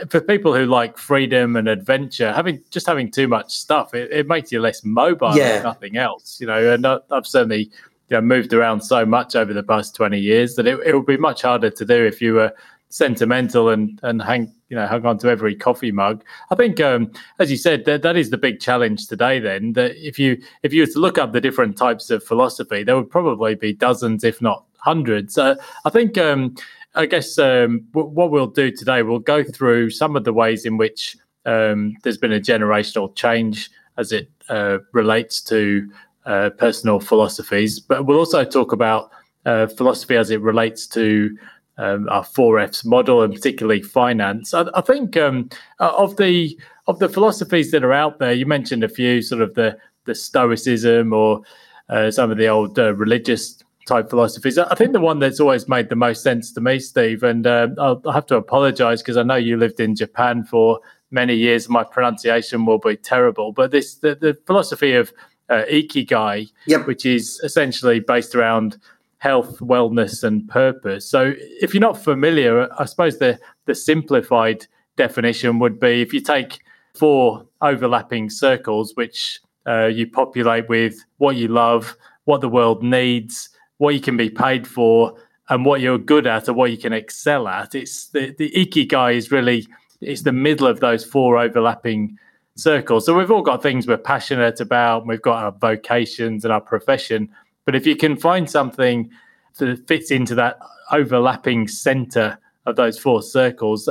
for 0.08 0.20
people 0.20 0.54
who 0.54 0.66
like 0.66 0.98
freedom 0.98 1.56
and 1.56 1.68
adventure, 1.68 2.32
having 2.32 2.62
just 2.70 2.86
having 2.86 3.10
too 3.10 3.28
much 3.28 3.52
stuff, 3.52 3.94
it, 3.94 4.10
it 4.10 4.28
makes 4.28 4.50
you 4.52 4.60
less 4.60 4.84
mobile. 4.84 5.36
Yeah. 5.36 5.62
nothing 5.62 5.96
else, 5.96 6.40
you 6.40 6.46
know. 6.46 6.72
And 6.72 6.86
I've 6.86 7.26
certainly 7.26 7.70
you 8.08 8.16
know, 8.16 8.20
moved 8.20 8.52
around 8.52 8.80
so 8.80 9.06
much 9.06 9.36
over 9.36 9.52
the 9.52 9.62
past 9.62 9.94
twenty 9.94 10.18
years 10.18 10.54
that 10.56 10.66
it, 10.66 10.78
it 10.84 10.94
would 10.94 11.06
be 11.06 11.16
much 11.16 11.42
harder 11.42 11.70
to 11.70 11.84
do 11.84 12.04
if 12.04 12.20
you 12.20 12.34
were 12.34 12.52
sentimental 12.90 13.68
and 13.68 14.00
and 14.02 14.20
hang 14.20 14.52
you 14.68 14.76
know 14.76 14.86
hung 14.86 15.06
on 15.06 15.16
to 15.18 15.28
every 15.28 15.54
coffee 15.54 15.92
mug. 15.92 16.22
I 16.50 16.54
think, 16.56 16.80
um, 16.80 17.12
as 17.38 17.50
you 17.50 17.56
said, 17.56 17.84
that 17.84 18.02
that 18.02 18.16
is 18.16 18.30
the 18.30 18.38
big 18.38 18.60
challenge 18.60 19.06
today. 19.06 19.38
Then 19.38 19.72
that 19.74 19.96
if 19.96 20.18
you 20.18 20.40
if 20.62 20.72
you 20.72 20.82
were 20.82 20.92
to 20.92 20.98
look 20.98 21.18
up 21.18 21.32
the 21.32 21.40
different 21.40 21.76
types 21.76 22.10
of 22.10 22.22
philosophy, 22.24 22.82
there 22.82 22.96
would 22.96 23.10
probably 23.10 23.54
be 23.54 23.72
dozens, 23.72 24.24
if 24.24 24.42
not 24.42 24.64
hundreds. 24.78 25.38
Uh, 25.38 25.56
I 25.84 25.90
think. 25.90 26.18
Um, 26.18 26.54
I 26.94 27.06
guess 27.06 27.38
um, 27.38 27.86
w- 27.92 28.10
what 28.10 28.30
we'll 28.30 28.46
do 28.46 28.70
today, 28.70 29.02
we'll 29.02 29.18
go 29.20 29.44
through 29.44 29.90
some 29.90 30.16
of 30.16 30.24
the 30.24 30.32
ways 30.32 30.64
in 30.64 30.76
which 30.76 31.16
um, 31.46 31.96
there's 32.02 32.18
been 32.18 32.32
a 32.32 32.40
generational 32.40 33.14
change 33.14 33.70
as 33.96 34.12
it 34.12 34.30
uh, 34.48 34.78
relates 34.92 35.40
to 35.42 35.90
uh, 36.26 36.50
personal 36.50 37.00
philosophies, 37.00 37.78
but 37.80 38.06
we'll 38.06 38.18
also 38.18 38.44
talk 38.44 38.72
about 38.72 39.10
uh, 39.46 39.66
philosophy 39.66 40.16
as 40.16 40.30
it 40.30 40.40
relates 40.40 40.86
to 40.86 41.36
um, 41.78 42.08
our 42.10 42.24
four 42.24 42.58
Fs 42.58 42.84
model 42.84 43.22
and 43.22 43.32
particularly 43.32 43.80
finance. 43.82 44.52
I, 44.52 44.66
I 44.74 44.82
think 44.82 45.16
um, 45.16 45.48
of 45.78 46.16
the 46.16 46.58
of 46.86 46.98
the 46.98 47.08
philosophies 47.08 47.70
that 47.70 47.84
are 47.84 47.92
out 47.92 48.18
there, 48.18 48.32
you 48.32 48.44
mentioned 48.44 48.84
a 48.84 48.88
few, 48.88 49.22
sort 49.22 49.40
of 49.40 49.54
the 49.54 49.78
the 50.04 50.14
Stoicism 50.14 51.12
or 51.12 51.42
uh, 51.88 52.10
some 52.10 52.30
of 52.30 52.36
the 52.36 52.48
old 52.48 52.78
uh, 52.78 52.94
religious 52.94 53.62
type 53.90 54.08
philosophies. 54.08 54.56
I 54.56 54.74
think 54.76 54.92
the 54.92 55.00
one 55.00 55.18
that's 55.18 55.40
always 55.40 55.68
made 55.68 55.88
the 55.88 55.96
most 55.96 56.22
sense 56.22 56.52
to 56.52 56.60
me, 56.60 56.78
Steve, 56.78 57.22
and 57.24 57.46
uh, 57.46 57.68
I'll, 57.78 58.00
I'll, 58.06 58.12
have 58.12 58.26
to 58.26 58.36
apologize 58.36 59.02
because 59.02 59.16
I 59.16 59.24
know 59.24 59.34
you 59.34 59.56
lived 59.56 59.80
in 59.80 59.96
Japan 59.96 60.44
for 60.44 60.78
many 61.10 61.34
years. 61.34 61.68
My 61.68 61.82
pronunciation 61.82 62.66
will 62.66 62.78
be 62.78 62.96
terrible, 62.96 63.52
but 63.52 63.72
this 63.72 63.96
the, 63.96 64.14
the 64.14 64.38
philosophy 64.46 64.94
of 64.94 65.12
uh, 65.48 65.64
ikigai, 65.68 66.52
yep. 66.66 66.86
which 66.86 67.04
is 67.04 67.40
essentially 67.42 67.98
based 67.98 68.34
around 68.36 68.78
health, 69.18 69.58
wellness, 69.58 70.22
and 70.22 70.48
purpose. 70.48 71.04
So, 71.04 71.34
if 71.60 71.74
you're 71.74 71.80
not 71.80 72.02
familiar, 72.02 72.68
I 72.78 72.84
suppose 72.84 73.18
the 73.18 73.38
the 73.66 73.74
simplified 73.74 74.66
definition 74.96 75.58
would 75.58 75.80
be 75.80 76.00
if 76.00 76.14
you 76.14 76.20
take 76.20 76.60
four 76.94 77.44
overlapping 77.60 78.30
circles, 78.30 78.92
which 78.94 79.40
uh, 79.66 79.86
you 79.86 80.06
populate 80.06 80.68
with 80.68 80.94
what 81.18 81.34
you 81.34 81.48
love, 81.48 81.96
what 82.24 82.40
the 82.40 82.48
world 82.48 82.82
needs, 82.82 83.50
what 83.80 83.94
you 83.94 84.00
can 84.00 84.14
be 84.14 84.28
paid 84.28 84.66
for 84.66 85.16
and 85.48 85.64
what 85.64 85.80
you're 85.80 85.96
good 85.96 86.26
at 86.26 86.50
or 86.50 86.52
what 86.52 86.70
you 86.70 86.76
can 86.76 86.92
excel 86.92 87.48
at. 87.48 87.74
It's 87.74 88.08
the, 88.08 88.34
the 88.36 88.50
ikigai 88.50 89.14
is 89.14 89.30
really 89.30 89.66
it's 90.02 90.20
the 90.20 90.32
middle 90.32 90.66
of 90.66 90.80
those 90.80 91.02
four 91.02 91.38
overlapping 91.38 92.18
circles. 92.56 93.06
So 93.06 93.16
we've 93.16 93.30
all 93.30 93.40
got 93.40 93.62
things 93.62 93.86
we're 93.86 93.96
passionate 93.96 94.60
about, 94.60 95.06
we've 95.06 95.22
got 95.22 95.42
our 95.42 95.52
vocations 95.52 96.44
and 96.44 96.52
our 96.52 96.60
profession. 96.60 97.30
But 97.64 97.74
if 97.74 97.86
you 97.86 97.96
can 97.96 98.18
find 98.18 98.50
something 98.50 99.10
that 99.56 99.88
fits 99.88 100.10
into 100.10 100.34
that 100.34 100.58
overlapping 100.92 101.66
center 101.66 102.38
of 102.66 102.76
those 102.76 102.98
four 102.98 103.22
circles, 103.22 103.88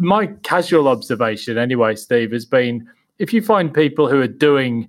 my 0.00 0.26
casual 0.42 0.88
observation 0.88 1.58
anyway, 1.58 1.94
Steve, 1.94 2.32
has 2.32 2.44
been 2.44 2.88
if 3.20 3.32
you 3.32 3.40
find 3.40 3.72
people 3.72 4.08
who 4.08 4.20
are 4.20 4.26
doing 4.26 4.88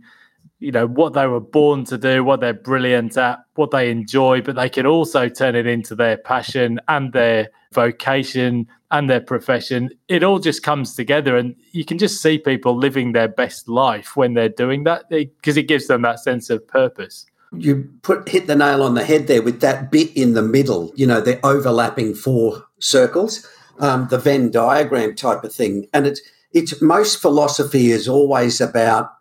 you 0.60 0.72
know 0.72 0.86
what 0.86 1.13
they 1.13 1.25
were 1.25 1.39
born 1.39 1.86
to 1.86 1.98
do, 1.98 2.24
what 2.24 2.42
they're 2.42 2.54
brilliant 2.54 3.18
at, 3.18 3.39
what 3.56 3.72
they 3.72 3.89
enjoy, 3.89 4.42
but 4.42 4.56
they 4.56 4.70
can 4.70 4.86
also 4.86 5.30
turn 5.30 5.56
it 5.56 5.66
into 5.66 5.96
their 5.96 6.18
passion 6.18 6.80
and 6.88 7.13
their 7.13 7.50
vocation 7.72 8.68
and 8.92 9.10
their 9.10 9.22
profession. 9.22 9.89
It 10.08 10.24
all 10.24 10.39
just 10.39 10.63
comes 10.63 10.96
together, 10.96 11.38
and 11.38 11.56
you 11.72 11.86
can 11.86 11.98
just 11.98 12.22
see 12.22 12.38
people 12.38 12.75
living 12.78 13.13
their 13.13 13.28
best 13.28 13.70
life 13.70 14.16
when 14.16 14.34
they're 14.34 14.50
doing 14.50 14.84
that 14.84 15.10
because 15.10 15.58
it 15.58 15.68
gives 15.68 15.88
them 15.88 16.01
that 16.01 16.20
sense 16.20 16.50
of 16.50 16.68
purpose. 16.68 17.25
You 17.51 17.89
put 18.04 18.30
hit 18.30 18.48
the 18.48 18.56
nail 18.56 18.84
on 18.84 18.94
the 18.94 19.04
head 19.04 19.28
there 19.28 19.42
with 19.42 19.62
that 19.62 19.92
bit 19.92 20.16
in 20.16 20.34
the 20.34 20.42
middle. 20.42 20.92
You 20.96 21.08
know, 21.08 21.22
the 21.22 21.44
overlapping 21.46 22.13
four 22.13 22.66
circles, 22.80 23.48
um, 23.80 24.08
the 24.10 24.18
Venn 24.18 24.51
diagram 24.51 25.16
type 25.16 25.44
of 25.44 25.54
thing, 25.54 25.88
and 25.94 26.06
it's 26.06 26.22
it's 26.51 26.82
most 26.82 27.22
philosophy 27.22 27.92
is 27.92 28.08
always 28.08 28.60
about 28.60 29.12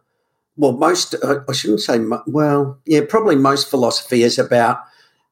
well, 0.59 0.73
most, 0.73 1.15
I 1.25 1.53
shouldn't 1.53 1.81
say, 1.81 2.01
well, 2.27 2.79
yeah, 2.85 3.03
probably 3.09 3.37
most 3.37 3.71
philosophy 3.71 4.23
is 4.23 4.39
about 4.39 4.81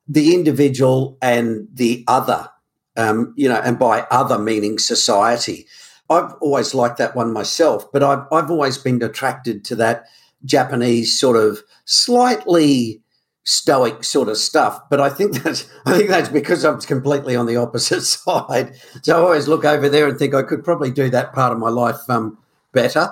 the 0.09 0.35
individual 0.35 1.18
and 1.21 1.66
the 1.75 2.04
other, 2.06 2.49
um, 2.97 3.35
you 3.37 3.49
know, 3.49 3.61
and 3.61 3.76
by 3.76 4.02
other 4.12 4.38
meaning 4.38 4.78
society. 4.78 5.66
I've 6.09 6.33
always 6.35 6.75
liked 6.75 6.99
that 6.99 7.16
one 7.16 7.33
myself, 7.33 7.90
but 7.92 8.04
I've, 8.04 8.23
I've 8.30 8.50
always 8.50 8.78
been 8.78 9.02
attracted 9.02 9.64
to 9.64 9.76
that 9.76 10.06
Japanese 10.45 11.18
sort 11.18 11.37
of 11.37 11.61
slightly 11.85 13.02
stoic 13.42 14.04
sort 14.04 14.28
of 14.28 14.37
stuff. 14.37 14.80
But 14.88 15.00
I 15.00 15.09
think 15.09 15.33
that's 15.42 15.68
I 15.87 15.97
think 15.97 16.09
that's 16.09 16.28
because 16.28 16.64
I'm 16.64 16.80
completely 16.80 17.35
on 17.35 17.47
the 17.47 17.56
opposite 17.56 18.02
side. 18.02 18.76
So 19.02 19.16
I 19.16 19.21
always 19.21 19.49
look 19.49 19.64
over 19.64 19.88
there 19.88 20.06
and 20.06 20.16
think 20.16 20.35
I 20.35 20.42
could 20.42 20.62
probably 20.62 20.92
do 20.92 21.11
that 21.11 21.33
part 21.33 21.52
of 21.52 21.59
my 21.59 21.71
life 21.71 22.09
um, 22.09 22.38
better. 22.73 23.09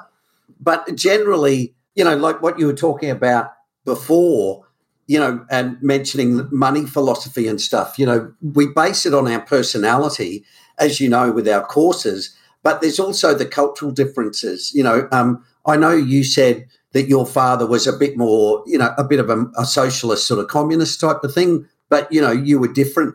But 0.60 0.94
generally, 0.94 1.74
you 1.94 2.04
know, 2.04 2.16
like 2.16 2.42
what 2.42 2.58
you 2.58 2.66
were 2.66 2.74
talking 2.74 3.10
about 3.10 3.52
before, 3.84 4.66
you 5.06 5.18
know, 5.18 5.44
and 5.50 5.80
mentioning 5.82 6.48
money 6.50 6.86
philosophy 6.86 7.46
and 7.46 7.60
stuff, 7.60 7.98
you 7.98 8.06
know, 8.06 8.32
we 8.40 8.66
base 8.66 9.04
it 9.06 9.14
on 9.14 9.28
our 9.28 9.40
personality, 9.40 10.44
as 10.78 11.00
you 11.00 11.08
know, 11.08 11.30
with 11.30 11.48
our 11.48 11.64
courses, 11.64 12.34
but 12.62 12.80
there's 12.80 12.98
also 12.98 13.34
the 13.34 13.46
cultural 13.46 13.90
differences. 13.90 14.72
You 14.74 14.82
know, 14.82 15.08
um, 15.12 15.44
I 15.66 15.76
know 15.76 15.92
you 15.92 16.24
said 16.24 16.66
that 16.92 17.08
your 17.08 17.26
father 17.26 17.66
was 17.66 17.86
a 17.86 17.92
bit 17.92 18.16
more, 18.16 18.62
you 18.66 18.78
know, 18.78 18.94
a 18.96 19.04
bit 19.04 19.20
of 19.20 19.28
a, 19.28 19.44
a 19.58 19.64
socialist 19.64 20.26
sort 20.26 20.40
of 20.40 20.48
communist 20.48 21.00
type 21.00 21.22
of 21.22 21.34
thing, 21.34 21.68
but, 21.90 22.10
you 22.10 22.20
know, 22.20 22.32
you 22.32 22.58
were 22.58 22.72
different 22.72 23.14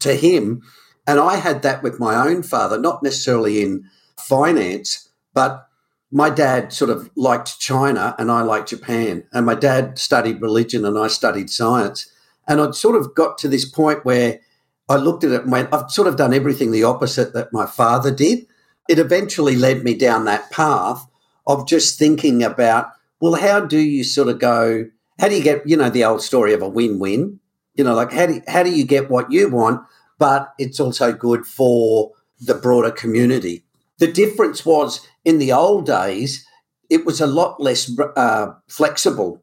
to 0.00 0.14
him. 0.14 0.62
And 1.06 1.18
I 1.18 1.36
had 1.36 1.62
that 1.62 1.82
with 1.82 1.98
my 1.98 2.14
own 2.14 2.42
father, 2.42 2.78
not 2.78 3.02
necessarily 3.02 3.62
in 3.62 3.88
finance, 4.18 5.08
but 5.32 5.66
my 6.12 6.28
dad 6.28 6.74
sort 6.74 6.90
of 6.90 7.10
liked 7.16 7.58
China 7.58 8.14
and 8.18 8.30
I 8.30 8.42
liked 8.42 8.68
Japan. 8.68 9.24
And 9.32 9.46
my 9.46 9.54
dad 9.54 9.98
studied 9.98 10.42
religion 10.42 10.84
and 10.84 10.98
I 10.98 11.08
studied 11.08 11.48
science. 11.48 12.12
And 12.46 12.60
I'd 12.60 12.74
sort 12.74 12.96
of 12.96 13.14
got 13.14 13.38
to 13.38 13.48
this 13.48 13.64
point 13.64 14.04
where 14.04 14.40
I 14.90 14.96
looked 14.96 15.24
at 15.24 15.32
it 15.32 15.42
and 15.44 15.52
went, 15.52 15.72
I've 15.72 15.90
sort 15.90 16.08
of 16.08 16.16
done 16.16 16.34
everything 16.34 16.70
the 16.70 16.84
opposite 16.84 17.32
that 17.32 17.52
my 17.52 17.64
father 17.64 18.14
did. 18.14 18.46
It 18.90 18.98
eventually 18.98 19.56
led 19.56 19.84
me 19.84 19.94
down 19.94 20.26
that 20.26 20.50
path 20.50 21.06
of 21.46 21.66
just 21.66 21.98
thinking 21.98 22.42
about, 22.42 22.90
well, 23.20 23.34
how 23.34 23.60
do 23.60 23.78
you 23.78 24.04
sort 24.04 24.28
of 24.28 24.38
go, 24.38 24.84
how 25.18 25.28
do 25.28 25.34
you 25.34 25.42
get, 25.42 25.66
you 25.66 25.78
know, 25.78 25.88
the 25.88 26.04
old 26.04 26.22
story 26.22 26.52
of 26.52 26.60
a 26.60 26.68
win 26.68 26.98
win? 26.98 27.40
You 27.74 27.84
know, 27.84 27.94
like 27.94 28.12
how 28.12 28.26
do, 28.26 28.42
how 28.48 28.62
do 28.62 28.70
you 28.70 28.84
get 28.84 29.08
what 29.08 29.32
you 29.32 29.48
want, 29.48 29.80
but 30.18 30.52
it's 30.58 30.78
also 30.78 31.10
good 31.12 31.46
for 31.46 32.12
the 32.38 32.54
broader 32.54 32.90
community? 32.90 33.64
The 33.98 34.12
difference 34.12 34.66
was 34.66 35.06
in 35.24 35.38
the 35.38 35.52
old 35.52 35.86
days, 35.86 36.46
it 36.90 37.06
was 37.06 37.20
a 37.20 37.26
lot 37.26 37.60
less 37.60 37.90
uh, 38.16 38.52
flexible. 38.68 39.42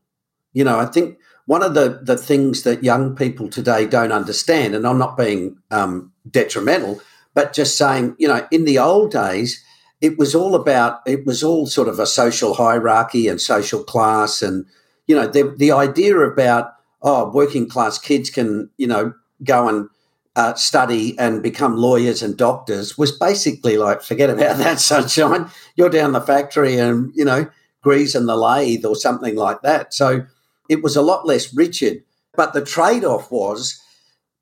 You 0.53 0.63
know, 0.63 0.79
I 0.79 0.86
think 0.86 1.17
one 1.45 1.63
of 1.63 1.74
the, 1.74 2.00
the 2.03 2.17
things 2.17 2.63
that 2.63 2.83
young 2.83 3.15
people 3.15 3.50
today 3.50 3.88
don't 3.88 4.12
understand, 4.12 4.75
and 4.75 4.86
I'm 4.86 5.00
not 5.00 5.17
being 5.17 5.57
um, 5.71 6.12
detrimental, 6.29 7.01
but 7.33 7.53
just 7.53 7.77
saying, 7.77 8.15
you 8.19 8.27
know, 8.27 8.48
in 8.51 8.65
the 8.65 8.79
old 8.79 9.12
days, 9.12 9.63
it 10.01 10.17
was 10.17 10.36
all 10.36 10.55
about, 10.55 11.00
it 11.05 11.25
was 11.25 11.43
all 11.43 11.65
sort 11.67 11.88
of 11.88 12.00
a 12.00 12.05
social 12.05 12.53
hierarchy 12.53 13.27
and 13.27 13.41
social 13.41 13.83
class. 13.83 14.41
And, 14.41 14.65
you 15.07 15.15
know, 15.15 15.27
the, 15.27 15.53
the 15.57 15.71
idea 15.71 16.17
about, 16.19 16.74
oh, 17.01 17.29
working 17.31 17.67
class 17.67 17.98
kids 17.98 18.29
can, 18.29 18.69
you 18.77 18.88
know, 18.88 19.13
go 19.43 19.67
and 19.67 19.89
uh, 20.36 20.53
study 20.53 21.17
and 21.17 21.43
become 21.43 21.75
lawyers 21.75 22.21
and 22.21 22.38
doctors 22.38 22.98
was 22.98 23.12
basically 23.12 23.77
like, 23.77 24.01
forget 24.01 24.29
about 24.29 24.57
that, 24.59 24.79
sunshine. 24.79 25.50
You're 25.75 25.89
down 25.89 26.12
the 26.12 26.21
factory 26.21 26.77
and, 26.77 27.12
you 27.15 27.25
know, 27.25 27.50
grease 27.81 28.13
greasing 28.13 28.25
the 28.25 28.36
lathe 28.36 28.86
or 28.86 28.95
something 28.95 29.36
like 29.36 29.62
that. 29.62 29.93
So 29.93 30.25
it 30.69 30.83
was 30.83 30.95
a 30.95 31.01
lot 31.01 31.25
less 31.25 31.53
rigid. 31.53 32.03
But 32.36 32.53
the 32.53 32.63
trade 32.63 33.03
off 33.03 33.31
was 33.31 33.81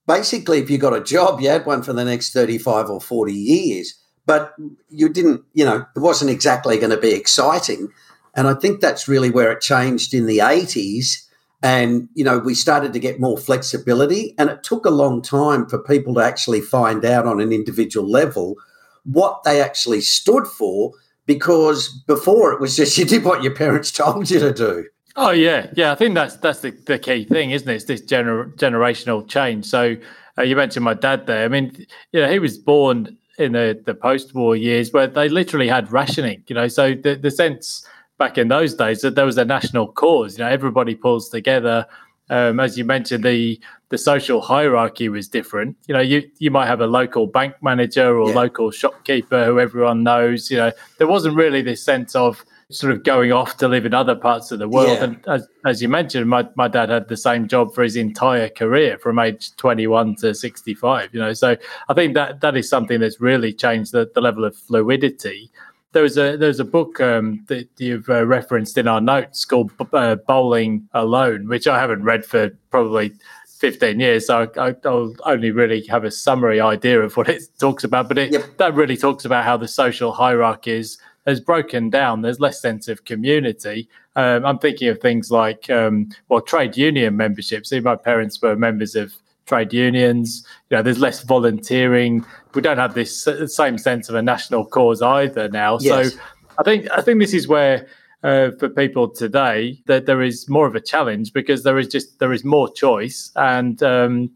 basically 0.07 0.59
if 0.59 0.69
you 0.69 0.77
got 0.77 0.95
a 0.95 1.03
job, 1.03 1.39
you 1.39 1.49
had 1.49 1.65
one 1.65 1.83
for 1.83 1.93
the 1.93 2.05
next 2.05 2.33
35 2.33 2.89
or 2.89 3.01
40 3.01 3.33
years. 3.33 3.93
But 4.25 4.53
you 4.89 5.07
didn't, 5.07 5.43
you 5.53 5.63
know, 5.63 5.85
it 5.95 5.99
wasn't 5.99 6.31
exactly 6.31 6.77
going 6.77 6.89
to 6.89 6.97
be 6.97 7.13
exciting. 7.13 7.89
And 8.35 8.47
I 8.47 8.53
think 8.55 8.81
that's 8.81 9.07
really 9.07 9.29
where 9.29 9.51
it 9.51 9.61
changed 9.61 10.13
in 10.13 10.25
the 10.25 10.39
80s 10.39 11.26
and, 11.63 12.07
you 12.13 12.23
know, 12.23 12.37
we 12.37 12.53
started 12.53 12.93
to 12.93 12.99
get 12.99 13.19
more 13.19 13.37
flexibility. 13.37 14.35
And 14.37 14.49
it 14.49 14.63
took 14.63 14.85
a 14.85 14.91
long 14.91 15.21
time 15.21 15.67
for 15.67 15.79
people 15.79 16.13
to 16.15 16.21
actually 16.21 16.61
find 16.61 17.03
out 17.03 17.25
on 17.25 17.41
an 17.41 17.51
individual 17.51 18.07
level 18.07 18.55
what 19.03 19.43
they 19.43 19.61
actually 19.61 20.01
stood 20.01 20.45
for, 20.45 20.91
because 21.25 21.89
before 22.05 22.53
it 22.53 22.59
was 22.59 22.75
just 22.75 22.97
you 22.97 23.05
did 23.05 23.23
what 23.23 23.43
your 23.43 23.55
parents 23.55 23.91
told 23.91 24.29
you 24.29 24.39
to 24.39 24.53
do. 24.53 24.85
Oh 25.15 25.31
yeah, 25.31 25.71
yeah. 25.75 25.91
I 25.91 25.95
think 25.95 26.13
that's 26.13 26.35
that's 26.37 26.59
the, 26.59 26.69
the 26.85 26.99
key 26.99 27.25
thing, 27.25 27.49
isn't 27.49 27.67
it? 27.67 27.75
It's 27.75 27.85
this 27.85 28.03
gener- 28.03 28.53
generational 28.55 29.27
change. 29.27 29.65
So 29.65 29.95
uh, 30.37 30.43
you 30.43 30.55
mentioned 30.55 30.85
my 30.85 30.93
dad 30.93 31.25
there. 31.25 31.43
I 31.43 31.47
mean, 31.47 31.87
you 32.11 32.21
know, 32.21 32.31
he 32.31 32.37
was 32.37 32.59
born 32.59 33.17
in 33.39 33.53
the, 33.53 33.81
the 33.83 33.95
post-war 33.95 34.55
years 34.55 34.93
where 34.93 35.07
they 35.07 35.27
literally 35.27 35.67
had 35.67 35.91
rationing. 35.91 36.43
You 36.47 36.53
know, 36.53 36.67
so 36.67 36.93
the 36.93 37.15
the 37.15 37.31
sense 37.31 37.83
back 38.17 38.37
in 38.37 38.47
those 38.47 38.73
days 38.73 39.01
that 39.01 39.15
there 39.15 39.25
was 39.25 39.37
a 39.37 39.45
national 39.45 39.91
cause. 39.91 40.37
You 40.37 40.43
know, 40.43 40.49
everybody 40.49 40.95
pulls 40.95 41.29
together. 41.29 41.85
Um, 42.29 42.59
as 42.59 42.77
you 42.77 42.83
mentioned, 42.83 43.23
the 43.23 43.59
the 43.89 43.97
social 43.97 44.41
hierarchy 44.41 45.07
was 45.07 45.29
different. 45.29 45.77
You 45.87 45.93
know, 45.93 46.01
you 46.01 46.29
you 46.39 46.51
might 46.51 46.67
have 46.67 46.81
a 46.81 46.87
local 46.87 47.27
bank 47.27 47.55
manager 47.61 48.17
or 48.17 48.29
yeah. 48.29 48.35
local 48.35 48.71
shopkeeper 48.71 49.45
who 49.45 49.59
everyone 49.59 50.03
knows. 50.03 50.51
You 50.51 50.57
know, 50.57 50.71
there 50.97 51.07
wasn't 51.07 51.35
really 51.35 51.61
this 51.61 51.81
sense 51.83 52.15
of 52.15 52.43
sort 52.69 52.91
of 52.91 53.03
going 53.03 53.31
off 53.31 53.55
to 53.57 53.67
live 53.67 53.85
in 53.85 53.93
other 53.93 54.15
parts 54.15 54.51
of 54.51 54.59
the 54.59 54.67
world. 54.67 54.89
Yeah. 54.89 55.03
And 55.05 55.27
as, 55.27 55.47
as 55.65 55.81
you 55.81 55.87
mentioned, 55.87 56.29
my, 56.29 56.47
my 56.55 56.67
dad 56.67 56.89
had 56.89 57.07
the 57.07 57.15
same 57.15 57.47
job 57.47 57.73
for 57.73 57.81
his 57.81 57.95
entire 57.95 58.49
career 58.49 58.97
from 58.97 59.19
age 59.19 59.55
21 59.55 60.15
to 60.17 60.35
65, 60.35 61.13
you 61.13 61.19
know. 61.21 61.31
So 61.31 61.55
I 61.87 61.93
think 61.93 62.13
that 62.15 62.41
that 62.41 62.57
is 62.57 62.67
something 62.67 62.99
that's 62.99 63.21
really 63.21 63.53
changed 63.53 63.93
the, 63.93 64.11
the 64.13 64.19
level 64.19 64.43
of 64.43 64.55
fluidity 64.55 65.49
there 65.93 66.03
was 66.03 66.17
a 66.17 66.37
there's 66.37 66.59
a 66.59 66.65
book 66.65 66.99
um, 66.99 67.43
that 67.47 67.69
you've 67.77 68.09
uh, 68.09 68.25
referenced 68.25 68.77
in 68.77 68.87
our 68.87 69.01
notes 69.01 69.45
called 69.45 69.71
uh, 69.93 70.15
Bowling 70.27 70.87
Alone, 70.93 71.47
which 71.47 71.67
I 71.67 71.79
haven't 71.79 72.03
read 72.03 72.25
for 72.25 72.49
probably 72.69 73.13
15 73.57 73.99
years, 73.99 74.27
so 74.27 74.47
I, 74.57 74.75
will 74.87 75.15
only 75.25 75.51
really 75.51 75.85
have 75.87 76.03
a 76.03 76.11
summary 76.11 76.61
idea 76.61 77.01
of 77.01 77.17
what 77.17 77.29
it 77.29 77.43
talks 77.59 77.83
about. 77.83 78.07
But 78.07 78.17
it, 78.17 78.33
yep. 78.33 78.57
that 78.57 78.75
really 78.75 78.97
talks 78.97 79.25
about 79.25 79.45
how 79.45 79.57
the 79.57 79.67
social 79.67 80.11
hierarchies 80.11 80.97
has 81.25 81.39
broken 81.41 81.89
down. 81.89 82.21
There's 82.21 82.39
less 82.39 82.61
sense 82.61 82.87
of 82.87 83.03
community. 83.05 83.89
Um, 84.15 84.45
I'm 84.45 84.59
thinking 84.59 84.89
of 84.89 84.99
things 84.99 85.31
like 85.31 85.69
um, 85.69 86.09
well, 86.29 86.41
trade 86.41 86.77
union 86.77 87.17
memberships. 87.17 87.69
See, 87.69 87.79
my 87.79 87.95
parents 87.95 88.41
were 88.41 88.55
members 88.55 88.95
of 88.95 89.13
trade 89.47 89.73
unions. 89.73 90.45
You 90.69 90.77
know, 90.77 90.83
there's 90.83 90.99
less 90.99 91.23
volunteering. 91.23 92.25
We 92.53 92.61
don't 92.61 92.77
have 92.77 92.93
this 92.93 93.27
same 93.47 93.77
sense 93.77 94.09
of 94.09 94.15
a 94.15 94.21
national 94.21 94.65
cause 94.65 95.01
either 95.01 95.49
now. 95.49 95.79
Yes. 95.81 96.13
So 96.13 96.19
I 96.59 96.63
think 96.63 96.87
I 96.91 97.01
think 97.01 97.19
this 97.19 97.33
is 97.33 97.47
where 97.47 97.87
uh, 98.23 98.51
for 98.59 98.69
people 98.69 99.09
today 99.09 99.81
that 99.85 100.05
there 100.05 100.21
is 100.21 100.49
more 100.49 100.67
of 100.67 100.75
a 100.75 100.81
challenge 100.81 101.33
because 101.33 101.63
there 101.63 101.77
is 101.77 101.87
just 101.87 102.19
there 102.19 102.33
is 102.33 102.43
more 102.43 102.71
choice 102.71 103.31
and 103.35 103.81
um, 103.83 104.31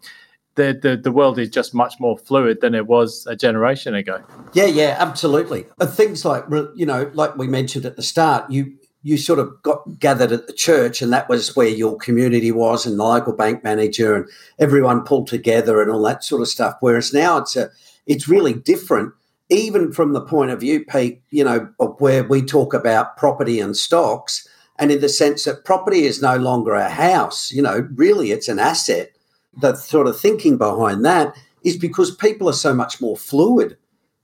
the, 0.55 0.77
the 0.81 0.97
the 0.97 1.11
world 1.11 1.39
is 1.39 1.49
just 1.49 1.73
much 1.73 1.99
more 1.99 2.17
fluid 2.17 2.61
than 2.61 2.75
it 2.75 2.87
was 2.87 3.25
a 3.27 3.35
generation 3.35 3.95
ago. 3.95 4.21
Yeah, 4.53 4.65
yeah, 4.65 4.95
absolutely. 4.99 5.65
And 5.79 5.89
Things 5.89 6.25
like 6.25 6.45
you 6.75 6.85
know, 6.85 7.09
like 7.13 7.37
we 7.37 7.47
mentioned 7.47 7.85
at 7.85 7.95
the 7.95 8.03
start, 8.03 8.49
you 8.51 8.77
you 9.03 9.17
sort 9.17 9.39
of 9.39 9.61
got 9.63 9.99
gathered 9.99 10.31
at 10.31 10.47
the 10.47 10.53
church 10.53 11.01
and 11.01 11.11
that 11.11 11.27
was 11.27 11.55
where 11.55 11.67
your 11.67 11.97
community 11.97 12.51
was 12.51 12.85
and 12.85 12.99
the 12.99 13.03
local 13.03 13.33
bank 13.33 13.63
manager 13.63 14.15
and 14.15 14.29
everyone 14.59 15.03
pulled 15.03 15.27
together 15.27 15.81
and 15.81 15.89
all 15.89 16.03
that 16.03 16.23
sort 16.23 16.41
of 16.41 16.47
stuff. 16.47 16.75
Whereas 16.79 17.13
now 17.13 17.37
it's 17.37 17.55
a 17.55 17.69
it's 18.05 18.27
really 18.27 18.53
different 18.53 19.13
even 19.49 19.91
from 19.91 20.13
the 20.13 20.21
point 20.21 20.51
of 20.51 20.59
view 20.59 20.85
pete 20.85 21.21
you 21.29 21.43
know 21.43 21.69
of 21.79 21.99
where 21.99 22.23
we 22.23 22.41
talk 22.41 22.73
about 22.73 23.17
property 23.17 23.59
and 23.59 23.75
stocks 23.75 24.47
and 24.79 24.91
in 24.91 25.01
the 25.01 25.09
sense 25.09 25.43
that 25.43 25.65
property 25.65 26.05
is 26.05 26.21
no 26.21 26.37
longer 26.37 26.73
a 26.73 26.89
house 26.89 27.51
you 27.51 27.61
know 27.61 27.87
really 27.95 28.31
it's 28.31 28.47
an 28.47 28.59
asset. 28.59 29.11
The 29.59 29.75
sort 29.75 30.07
of 30.07 30.19
thinking 30.19 30.57
behind 30.57 31.03
that 31.05 31.35
is 31.63 31.77
because 31.77 32.15
people 32.15 32.47
are 32.49 32.53
so 32.53 32.73
much 32.73 33.01
more 33.01 33.17
fluid 33.17 33.77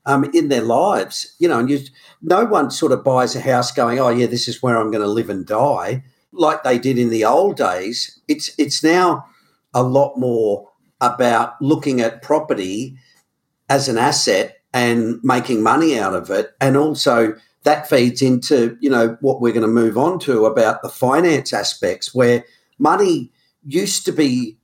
um, 0.07 0.23
in 0.33 0.47
their 0.47 0.63
lives, 0.63 1.35
you 1.37 1.47
know, 1.47 1.59
and 1.59 1.69
you, 1.69 1.79
no 2.21 2.45
one 2.45 2.71
sort 2.71 2.91
of 2.91 3.03
buys 3.03 3.35
a 3.35 3.41
house 3.41 3.71
going, 3.71 3.99
oh, 3.99 4.09
yeah, 4.09 4.25
this 4.25 4.47
is 4.47 4.63
where 4.63 4.77
I'm 4.77 4.89
going 4.89 5.03
to 5.03 5.07
live 5.07 5.29
and 5.29 5.45
die. 5.45 6.03
like 6.31 6.63
they 6.63 6.79
did 6.79 6.97
in 6.97 7.09
the 7.09 7.25
old 7.25 7.57
days. 7.57 8.19
It's 8.27 8.51
it's 8.57 8.83
now 8.83 9.25
a 9.73 9.83
lot 9.83 10.17
more 10.17 10.69
about 11.01 11.61
looking 11.61 12.01
at 12.01 12.21
property 12.21 12.97
as 13.69 13.87
an 13.87 13.97
asset 13.97 14.57
and 14.73 15.19
making 15.23 15.61
money 15.63 15.99
out 15.99 16.13
of 16.13 16.29
it, 16.29 16.51
and 16.59 16.77
also 16.77 17.35
that 17.63 17.89
feeds 17.89 18.21
into 18.21 18.77
you 18.79 18.89
know 18.89 19.17
what 19.21 19.41
we're 19.41 19.53
going 19.53 19.61
to 19.61 19.67
move 19.67 19.97
on 19.97 20.19
to 20.19 20.45
about 20.45 20.81
the 20.81 20.89
finance 20.89 21.53
aspects 21.53 22.13
where 22.15 22.43
money 22.79 23.31
used 23.65 24.05
to 24.05 24.11
be 24.11 24.57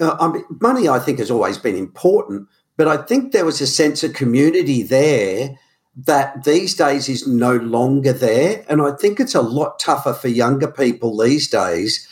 uh, 0.00 0.16
I 0.18 0.28
mean, 0.32 0.44
money 0.60 0.88
i 0.88 0.98
think 0.98 1.18
has 1.20 1.30
always 1.30 1.58
been 1.58 1.76
important 1.76 2.48
but 2.76 2.88
i 2.88 2.96
think 2.96 3.32
there 3.32 3.44
was 3.44 3.60
a 3.60 3.66
sense 3.66 4.02
of 4.02 4.12
community 4.12 4.82
there 4.82 5.58
that 5.96 6.44
these 6.44 6.74
days 6.74 7.08
is 7.08 7.26
no 7.26 7.56
longer 7.56 8.12
there 8.12 8.64
and 8.68 8.82
i 8.82 8.90
think 8.92 9.18
it's 9.18 9.34
a 9.34 9.42
lot 9.42 9.78
tougher 9.78 10.12
for 10.12 10.28
younger 10.28 10.70
people 10.70 11.16
these 11.16 11.48
days 11.48 12.08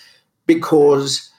because 0.47 1.31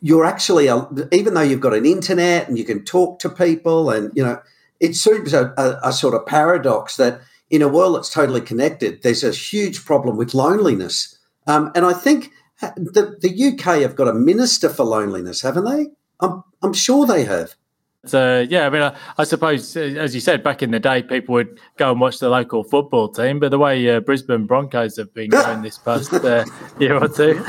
you're 0.00 0.24
actually 0.24 0.68
a, 0.68 0.86
even 1.10 1.34
though 1.34 1.40
you've 1.40 1.60
got 1.60 1.74
an 1.74 1.84
internet 1.84 2.48
and 2.48 2.56
you 2.58 2.64
can 2.64 2.84
talk 2.84 3.18
to 3.18 3.28
people 3.28 3.90
and 3.90 4.12
you 4.14 4.24
know 4.24 4.40
it 4.80 4.94
seems 4.94 5.32
a, 5.32 5.52
a, 5.56 5.88
a 5.88 5.92
sort 5.92 6.14
of 6.14 6.26
paradox 6.26 6.96
that 6.96 7.20
in 7.50 7.62
a 7.62 7.68
world 7.68 7.96
that's 7.96 8.10
totally 8.10 8.40
connected, 8.40 9.02
there's 9.02 9.24
a 9.24 9.30
huge 9.30 9.84
problem 9.84 10.16
with 10.16 10.34
loneliness. 10.34 11.18
Um, 11.46 11.70
and 11.74 11.84
I 11.84 11.92
think 11.92 12.30
the, 12.60 13.16
the 13.20 13.48
UK 13.48 13.82
have 13.82 13.96
got 13.96 14.08
a 14.08 14.14
minister 14.14 14.68
for 14.68 14.84
loneliness, 14.84 15.42
haven't 15.42 15.64
they? 15.64 15.86
I'm, 16.20 16.42
I'm 16.62 16.72
sure 16.72 17.06
they 17.06 17.24
have. 17.24 17.54
So 18.06 18.46
yeah, 18.48 18.66
I 18.66 18.70
mean, 18.70 18.82
I, 18.82 18.96
I, 19.18 19.24
suppose 19.24 19.76
as 19.76 20.14
you 20.14 20.20
said, 20.20 20.42
back 20.42 20.62
in 20.62 20.70
the 20.70 20.80
day, 20.80 21.02
people 21.02 21.34
would 21.34 21.58
go 21.76 21.90
and 21.90 22.00
watch 22.00 22.18
the 22.18 22.28
local 22.28 22.64
football 22.64 23.08
team. 23.08 23.40
But 23.40 23.50
the 23.50 23.58
way 23.58 23.88
uh, 23.88 24.00
Brisbane 24.00 24.46
Broncos 24.46 24.96
have 24.96 25.12
been 25.14 25.30
going 25.30 25.62
this 25.62 25.78
past 25.78 26.12
uh, 26.12 26.44
year 26.78 26.96
or 26.96 27.08
two, 27.08 27.42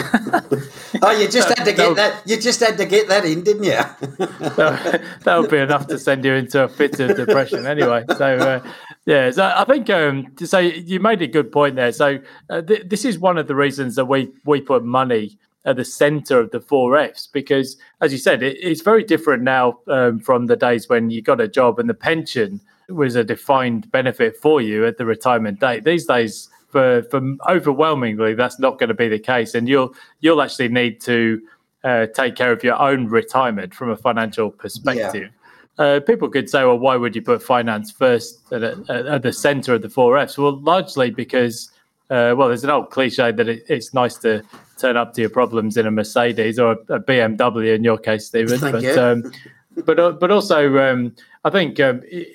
oh, 1.01 1.11
you 1.19 1.27
just 1.27 1.49
had 1.49 1.65
to 1.65 1.73
get 1.73 1.95
that. 1.95 2.21
You 2.25 2.39
just 2.39 2.59
had 2.59 2.77
to 2.77 2.85
get 2.85 3.07
that 3.09 3.25
in, 3.25 3.43
didn't 3.43 3.63
you? 3.63 3.71
that, 3.71 5.03
that 5.23 5.37
would 5.39 5.49
be 5.49 5.57
enough 5.57 5.87
to 5.87 5.99
send 5.99 6.23
you 6.25 6.33
into 6.33 6.63
a 6.63 6.67
fit 6.67 6.99
of 6.99 7.15
depression, 7.15 7.65
anyway. 7.65 8.05
So 8.17 8.25
uh, 8.25 8.71
yeah, 9.05 9.31
so 9.31 9.51
I 9.55 9.63
think 9.65 9.89
um, 9.89 10.33
to 10.37 10.47
say 10.47 10.77
you 10.79 10.99
made 10.99 11.21
a 11.21 11.27
good 11.27 11.51
point 11.51 11.75
there. 11.75 11.91
So 11.91 12.19
uh, 12.49 12.61
th- 12.61 12.83
this 12.87 13.05
is 13.05 13.19
one 13.19 13.37
of 13.37 13.47
the 13.47 13.55
reasons 13.55 13.95
that 13.95 14.05
we 14.05 14.31
we 14.45 14.61
put 14.61 14.83
money 14.83 15.37
at 15.65 15.75
the 15.75 15.85
center 15.85 16.39
of 16.39 16.51
the 16.51 16.59
four 16.61 16.97
Fs 16.97 17.27
because, 17.27 17.77
as 18.01 18.11
you 18.11 18.17
said, 18.17 18.43
it, 18.43 18.57
it's 18.61 18.81
very 18.81 19.03
different 19.03 19.43
now 19.43 19.79
um, 19.87 20.19
from 20.19 20.45
the 20.45 20.55
days 20.55 20.87
when 20.87 21.09
you 21.09 21.21
got 21.21 21.41
a 21.41 21.47
job 21.47 21.79
and 21.79 21.89
the 21.89 21.93
pension 21.93 22.61
was 22.89 23.15
a 23.15 23.23
defined 23.23 23.89
benefit 23.91 24.37
for 24.37 24.61
you 24.61 24.85
at 24.85 24.97
the 24.97 25.05
retirement 25.05 25.59
date. 25.59 25.83
These 25.83 26.05
days, 26.05 26.49
for, 26.69 27.03
for 27.03 27.21
overwhelmingly, 27.49 28.33
that's 28.33 28.59
not 28.59 28.79
going 28.79 28.89
to 28.89 28.93
be 28.95 29.07
the 29.07 29.19
case, 29.19 29.55
and 29.55 29.67
you'll 29.67 29.95
you'll 30.19 30.41
actually 30.41 30.67
need 30.67 31.01
to 31.01 31.41
uh, 31.83 32.07
take 32.07 32.35
care 32.35 32.51
of 32.51 32.63
your 32.63 32.79
own 32.81 33.07
retirement 33.07 33.73
from 33.73 33.89
a 33.89 33.95
financial 33.95 34.51
perspective. 34.51 35.31
Yeah. 35.79 35.85
Uh, 35.85 35.99
people 35.99 36.29
could 36.29 36.49
say, 36.49 36.63
well, 36.63 36.79
why 36.79 36.95
would 36.95 37.15
you 37.15 37.21
put 37.21 37.43
finance 37.43 37.91
first 37.91 38.51
at, 38.51 38.63
a, 38.63 39.05
at 39.09 39.23
the 39.23 39.33
center 39.33 39.73
of 39.73 39.81
the 39.81 39.89
four 39.89 40.17
Fs? 40.17 40.37
Well, 40.37 40.59
largely 40.61 41.11
because 41.11 41.71
uh, 42.09 42.35
well, 42.37 42.49
there's 42.49 42.63
an 42.63 42.69
old 42.69 42.91
cliche 42.91 43.31
that 43.31 43.47
it, 43.47 43.65
it's 43.67 43.93
nice 43.93 44.15
to 44.17 44.43
turn 44.77 44.97
up 44.97 45.13
to 45.13 45.21
your 45.21 45.29
problems 45.29 45.77
in 45.77 45.87
a 45.87 45.91
Mercedes 45.91 46.59
or 46.59 46.73
a, 46.73 46.95
a 46.95 46.99
BMW 46.99 47.75
in 47.75 47.83
your 47.83 47.97
case, 47.97 48.27
Stephen. 48.27 48.59
Thank 48.59 48.73
but 48.73 48.83
you. 48.83 48.99
Um, 48.99 49.31
but 49.83 49.99
uh, 49.99 50.11
but 50.11 50.31
also, 50.31 50.77
um, 50.77 51.15
I 51.43 51.49
think 51.49 51.79
um, 51.79 52.01
it, 52.05 52.27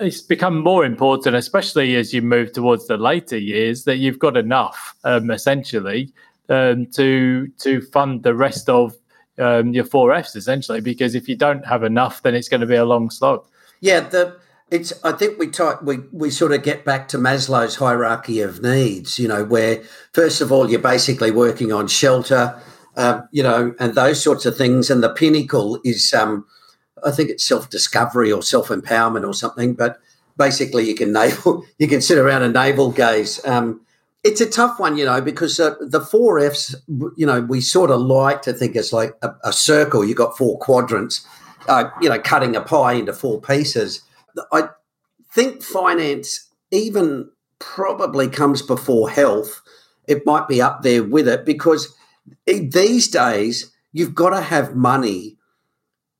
it's 0.00 0.20
become 0.20 0.58
more 0.58 0.84
important, 0.84 1.36
especially 1.36 1.96
as 1.96 2.12
you 2.12 2.22
move 2.22 2.52
towards 2.52 2.86
the 2.86 2.96
later 2.96 3.38
years, 3.38 3.84
that 3.84 3.98
you've 3.98 4.18
got 4.18 4.36
enough 4.36 4.94
um, 5.04 5.30
essentially 5.30 6.12
um, 6.48 6.86
to 6.86 7.48
to 7.58 7.80
fund 7.80 8.24
the 8.24 8.34
rest 8.34 8.68
of 8.68 8.96
um, 9.38 9.72
your 9.72 9.84
four 9.84 10.12
Fs 10.12 10.34
essentially. 10.34 10.80
Because 10.80 11.14
if 11.14 11.28
you 11.28 11.36
don't 11.36 11.64
have 11.64 11.84
enough, 11.84 12.22
then 12.22 12.34
it's 12.34 12.48
going 12.48 12.60
to 12.60 12.66
be 12.66 12.76
a 12.76 12.84
long 12.84 13.08
slog. 13.08 13.46
Yeah, 13.80 14.00
the 14.00 14.36
it's. 14.72 14.92
I 15.04 15.12
think 15.12 15.38
we 15.38 15.50
we 15.82 15.98
we 16.12 16.30
sort 16.30 16.52
of 16.52 16.62
get 16.62 16.84
back 16.84 17.06
to 17.08 17.18
Maslow's 17.18 17.76
hierarchy 17.76 18.40
of 18.40 18.62
needs. 18.62 19.18
You 19.18 19.28
know, 19.28 19.44
where 19.44 19.82
first 20.12 20.40
of 20.40 20.50
all 20.50 20.70
you're 20.70 20.80
basically 20.80 21.30
working 21.30 21.72
on 21.72 21.86
shelter, 21.88 22.58
uh, 22.96 23.20
you 23.30 23.42
know, 23.42 23.74
and 23.78 23.94
those 23.94 24.22
sorts 24.22 24.46
of 24.46 24.56
things, 24.56 24.90
and 24.90 25.02
the 25.02 25.10
pinnacle 25.10 25.78
is, 25.84 26.12
um, 26.14 26.46
I 27.04 27.10
think 27.10 27.28
it's 27.28 27.44
self 27.44 27.68
discovery 27.68 28.32
or 28.32 28.42
self 28.42 28.68
empowerment 28.68 29.26
or 29.28 29.34
something. 29.34 29.74
But 29.74 30.00
basically, 30.38 30.88
you 30.88 30.94
can 30.94 31.12
navel, 31.12 31.64
you 31.78 31.86
can 31.86 32.00
sit 32.00 32.16
around 32.16 32.42
and 32.42 32.54
navel 32.54 32.90
gaze. 32.90 33.44
Um, 33.44 33.82
it's 34.24 34.40
a 34.40 34.48
tough 34.48 34.78
one, 34.78 34.96
you 34.96 35.04
know, 35.04 35.20
because 35.20 35.60
uh, 35.60 35.74
the 35.80 36.00
four 36.00 36.38
Fs, 36.38 36.76
you 37.16 37.26
know, 37.26 37.40
we 37.42 37.60
sort 37.60 37.90
of 37.90 38.00
like 38.00 38.40
to 38.42 38.52
think 38.52 38.74
it's 38.74 38.92
like 38.92 39.14
a, 39.20 39.34
a 39.44 39.52
circle. 39.52 40.04
You've 40.04 40.16
got 40.16 40.38
four 40.38 40.58
quadrants, 40.58 41.26
uh, 41.68 41.90
you 42.00 42.08
know, 42.08 42.20
cutting 42.20 42.56
a 42.56 42.62
pie 42.62 42.94
into 42.94 43.12
four 43.12 43.40
pieces 43.40 44.02
I 44.52 44.68
think 45.32 45.62
finance 45.62 46.48
even 46.70 47.30
probably 47.58 48.28
comes 48.28 48.62
before 48.62 49.10
health. 49.10 49.62
It 50.06 50.26
might 50.26 50.48
be 50.48 50.60
up 50.60 50.82
there 50.82 51.04
with 51.04 51.28
it 51.28 51.44
because 51.44 51.94
these 52.46 53.08
days 53.08 53.72
you've 53.92 54.14
got 54.14 54.30
to 54.30 54.40
have 54.40 54.74
money 54.74 55.36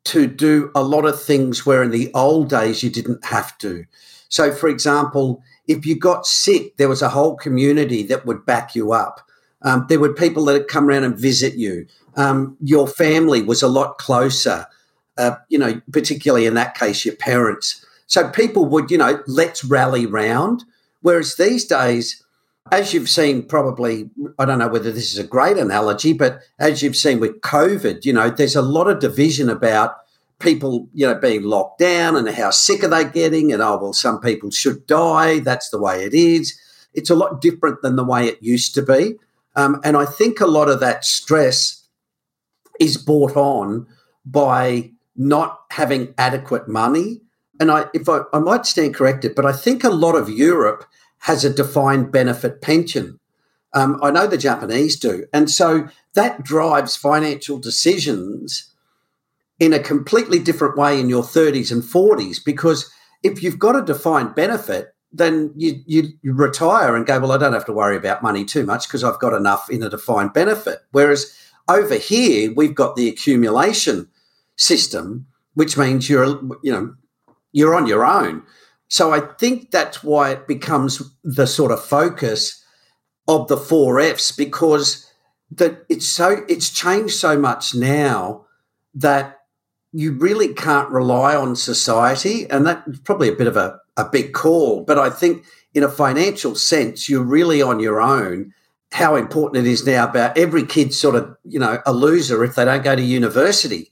to 0.05 0.27
do 0.27 0.71
a 0.75 0.83
lot 0.83 1.05
of 1.05 1.21
things 1.21 1.65
where 1.65 1.83
in 1.83 1.91
the 1.91 2.11
old 2.15 2.49
days 2.49 2.83
you 2.83 2.91
didn't 2.91 3.25
have 3.25 3.57
to. 3.59 3.85
So, 4.29 4.53
for 4.53 4.69
example, 4.69 5.43
if 5.69 5.87
you 5.87 5.99
got 5.99 6.27
sick, 6.27 6.77
there 6.77 6.89
was 6.89 7.03
a 7.03 7.11
whole 7.11 7.37
community 7.37 8.03
that 8.05 8.27
would 8.27 8.45
back 8.47 8.75
you 8.75 8.93
up. 8.93 9.21
Um, 9.63 9.87
there 9.89 10.01
were 10.01 10.13
people 10.13 10.45
that 10.47 10.53
would 10.55 10.69
come 10.69 10.89
around 10.89 11.05
and 11.05 11.17
visit 11.17 11.55
you. 11.55 11.87
Um, 12.17 12.57
your 12.61 12.89
family 12.89 13.43
was 13.43 13.63
a 13.63 13.69
lot 13.69 13.99
closer, 13.99 14.67
uh, 15.19 15.37
you 15.49 15.59
know, 15.59 15.81
particularly 15.93 16.47
in 16.47 16.55
that 16.55 16.75
case, 16.75 17.05
your 17.05 17.17
parents. 17.17 17.85
So 18.13 18.29
people 18.29 18.67
would, 18.67 18.91
you 18.91 18.99
know, 18.99 19.23
let's 19.27 19.65
rally 19.65 20.05
round. 20.05 20.65
Whereas 21.01 21.37
these 21.37 21.65
days, 21.65 22.23
as 22.71 22.93
you've 22.93 23.09
seen, 23.09 23.43
probably, 23.43 24.11
I 24.39 24.45
don't 24.45 24.59
know 24.59 24.69
whether 24.69 24.93
this 24.93 25.15
is 25.15 25.19
a 25.19 25.27
great 25.27 25.57
analogy, 25.57 26.13
but 26.13 26.43
as 26.59 26.83
you've 26.83 26.95
seen 26.95 27.21
with 27.21 27.41
COVID, 27.41 28.05
you 28.05 28.13
know, 28.13 28.29
there's 28.29 28.55
a 28.55 28.61
lot 28.61 28.87
of 28.87 28.99
division 28.99 29.49
about 29.49 29.97
people, 30.41 30.91
you 30.93 31.07
know, 31.07 31.15
being 31.15 31.45
locked 31.45 31.79
down 31.79 32.15
and 32.15 32.29
how 32.29 32.51
sick 32.51 32.85
are 32.85 32.89
they 32.89 33.07
getting, 33.07 33.51
and 33.51 33.63
oh, 33.63 33.79
well, 33.81 33.95
some 33.95 34.21
people 34.21 34.51
should 34.51 34.87
die. 34.87 35.39
That's 35.39 35.71
the 35.71 35.81
way 35.81 36.05
it 36.05 36.13
is. 36.13 36.55
It's 36.93 37.09
a 37.09 37.15
lot 37.15 37.41
different 37.41 37.81
than 37.81 37.97
the 37.97 38.05
way 38.05 38.27
it 38.27 38.43
used 38.43 38.75
to 38.75 38.83
be. 38.83 39.15
Um, 39.57 39.81
and 39.85 39.97
I 39.97 40.05
think 40.05 40.39
a 40.39 40.47
lot 40.47 40.69
of 40.69 40.81
that 40.81 41.07
stress 41.07 41.89
is 42.79 42.99
brought 42.99 43.39
on 43.39 43.87
by 44.27 44.91
not 45.17 45.61
having 45.71 46.13
adequate 46.19 46.69
money 46.69 47.22
and 47.63 47.71
I, 47.71 47.85
if 47.95 48.09
I, 48.09 48.23
I 48.33 48.41
might 48.41 48.67
stand 48.67 48.97
corrected, 48.97 49.37
but 49.37 49.47
I 49.47 49.53
think 49.53 49.85
a 49.85 49.91
lot 49.91 50.17
of 50.17 50.29
Europe 50.29 50.85
has 51.21 51.45
a 51.45 51.55
defined 51.55 52.11
benefit 52.11 52.61
pension. 52.61 53.21
Um, 53.73 54.01
I 54.03 54.11
know 54.11 54.27
the 54.27 54.37
Japanese 54.37 54.99
do. 54.99 55.27
And 55.33 55.49
so 55.49 55.89
that 56.15 56.43
drives 56.43 56.97
financial 56.97 57.61
decisions 57.61 58.69
in 59.61 59.73
a 59.73 59.79
completely 59.79 60.41
different 60.41 60.77
way 60.77 60.99
in 60.99 61.09
your 61.09 61.23
30s 61.23 61.71
and 61.71 61.85
40s 61.85 62.45
because 62.45 62.93
if 63.23 63.45
you've 63.45 63.61
got 63.61 63.77
a 63.77 63.85
defined 63.85 64.35
benefit, 64.35 64.93
then 65.13 65.53
you, 65.55 65.85
you, 65.87 66.09
you 66.21 66.33
retire 66.33 66.97
and 66.97 67.07
go, 67.07 67.21
well, 67.21 67.31
I 67.31 67.39
don't 67.39 67.53
have 67.53 67.67
to 67.67 67.73
worry 67.73 67.97
about 67.97 68.25
money 68.25 68.45
too 68.45 68.67
much 68.67 68.89
because 68.89 69.05
I've 69.05 69.21
got 69.21 69.35
enough 69.35 69.71
in 69.71 69.85
a 69.85 69.89
defined 69.89 70.33
benefit. 70.33 70.81
Whereas 70.91 71.33
over 71.69 71.95
here, 71.95 72.53
we've 72.53 72.75
got 72.75 72.97
the 72.97 73.09
accumulation 73.09 74.09
system, 74.57 75.29
which 75.55 75.79
means 75.79 76.11
you're, 76.11 76.41
you 76.65 76.73
know, 76.73 76.97
you're 77.53 77.75
on 77.75 77.87
your 77.87 78.05
own. 78.05 78.43
So 78.89 79.13
I 79.13 79.21
think 79.21 79.71
that's 79.71 80.03
why 80.03 80.33
it 80.33 80.47
becomes 80.47 81.03
the 81.25 81.47
sort 81.47 81.73
of 81.73 81.83
focus 81.83 82.63
of 83.29 83.49
the 83.49 83.57
four 83.57 84.01
Fs 84.01 84.33
because 84.33 85.11
that 85.51 85.85
it's 85.89 86.09
so 86.09 86.45
it's 86.49 86.71
changed 86.71 87.15
so 87.15 87.39
much 87.39 87.75
now 87.75 88.47
that 88.95 89.39
you 89.93 90.13
really 90.13 90.55
can't 90.55 90.89
rely 90.91 91.37
on 91.37 91.55
society, 91.55 92.49
and 92.51 92.67
that's 92.67 92.99
probably 93.01 93.29
a 93.29 93.37
bit 93.37 93.47
of 93.47 93.57
a, 93.57 93.79
a 93.97 94.05
big 94.05 94.33
call. 94.33 94.83
But 94.83 94.99
I 94.99 95.11
think 95.11 95.45
in 95.75 95.83
a 95.83 95.89
financial 95.89 96.55
sense, 96.55 97.09
you're 97.09 97.23
really 97.23 97.61
on 97.61 97.81
your 97.81 98.01
own. 98.01 98.55
How 98.93 99.17
important 99.17 99.67
it 99.67 99.71
is 99.71 99.87
now 99.87 100.09
about 100.09 100.37
every 100.37 100.67
kid 100.67 100.93
sort 100.93 101.15
of, 101.15 101.37
you 101.45 101.59
know, 101.59 101.79
a 101.87 101.93
loser 101.93 102.45
if 102.45 102.55
they 102.55 102.65
don't 102.65 102.85
go 102.85 102.97
to 102.97 103.03
university. 103.03 103.92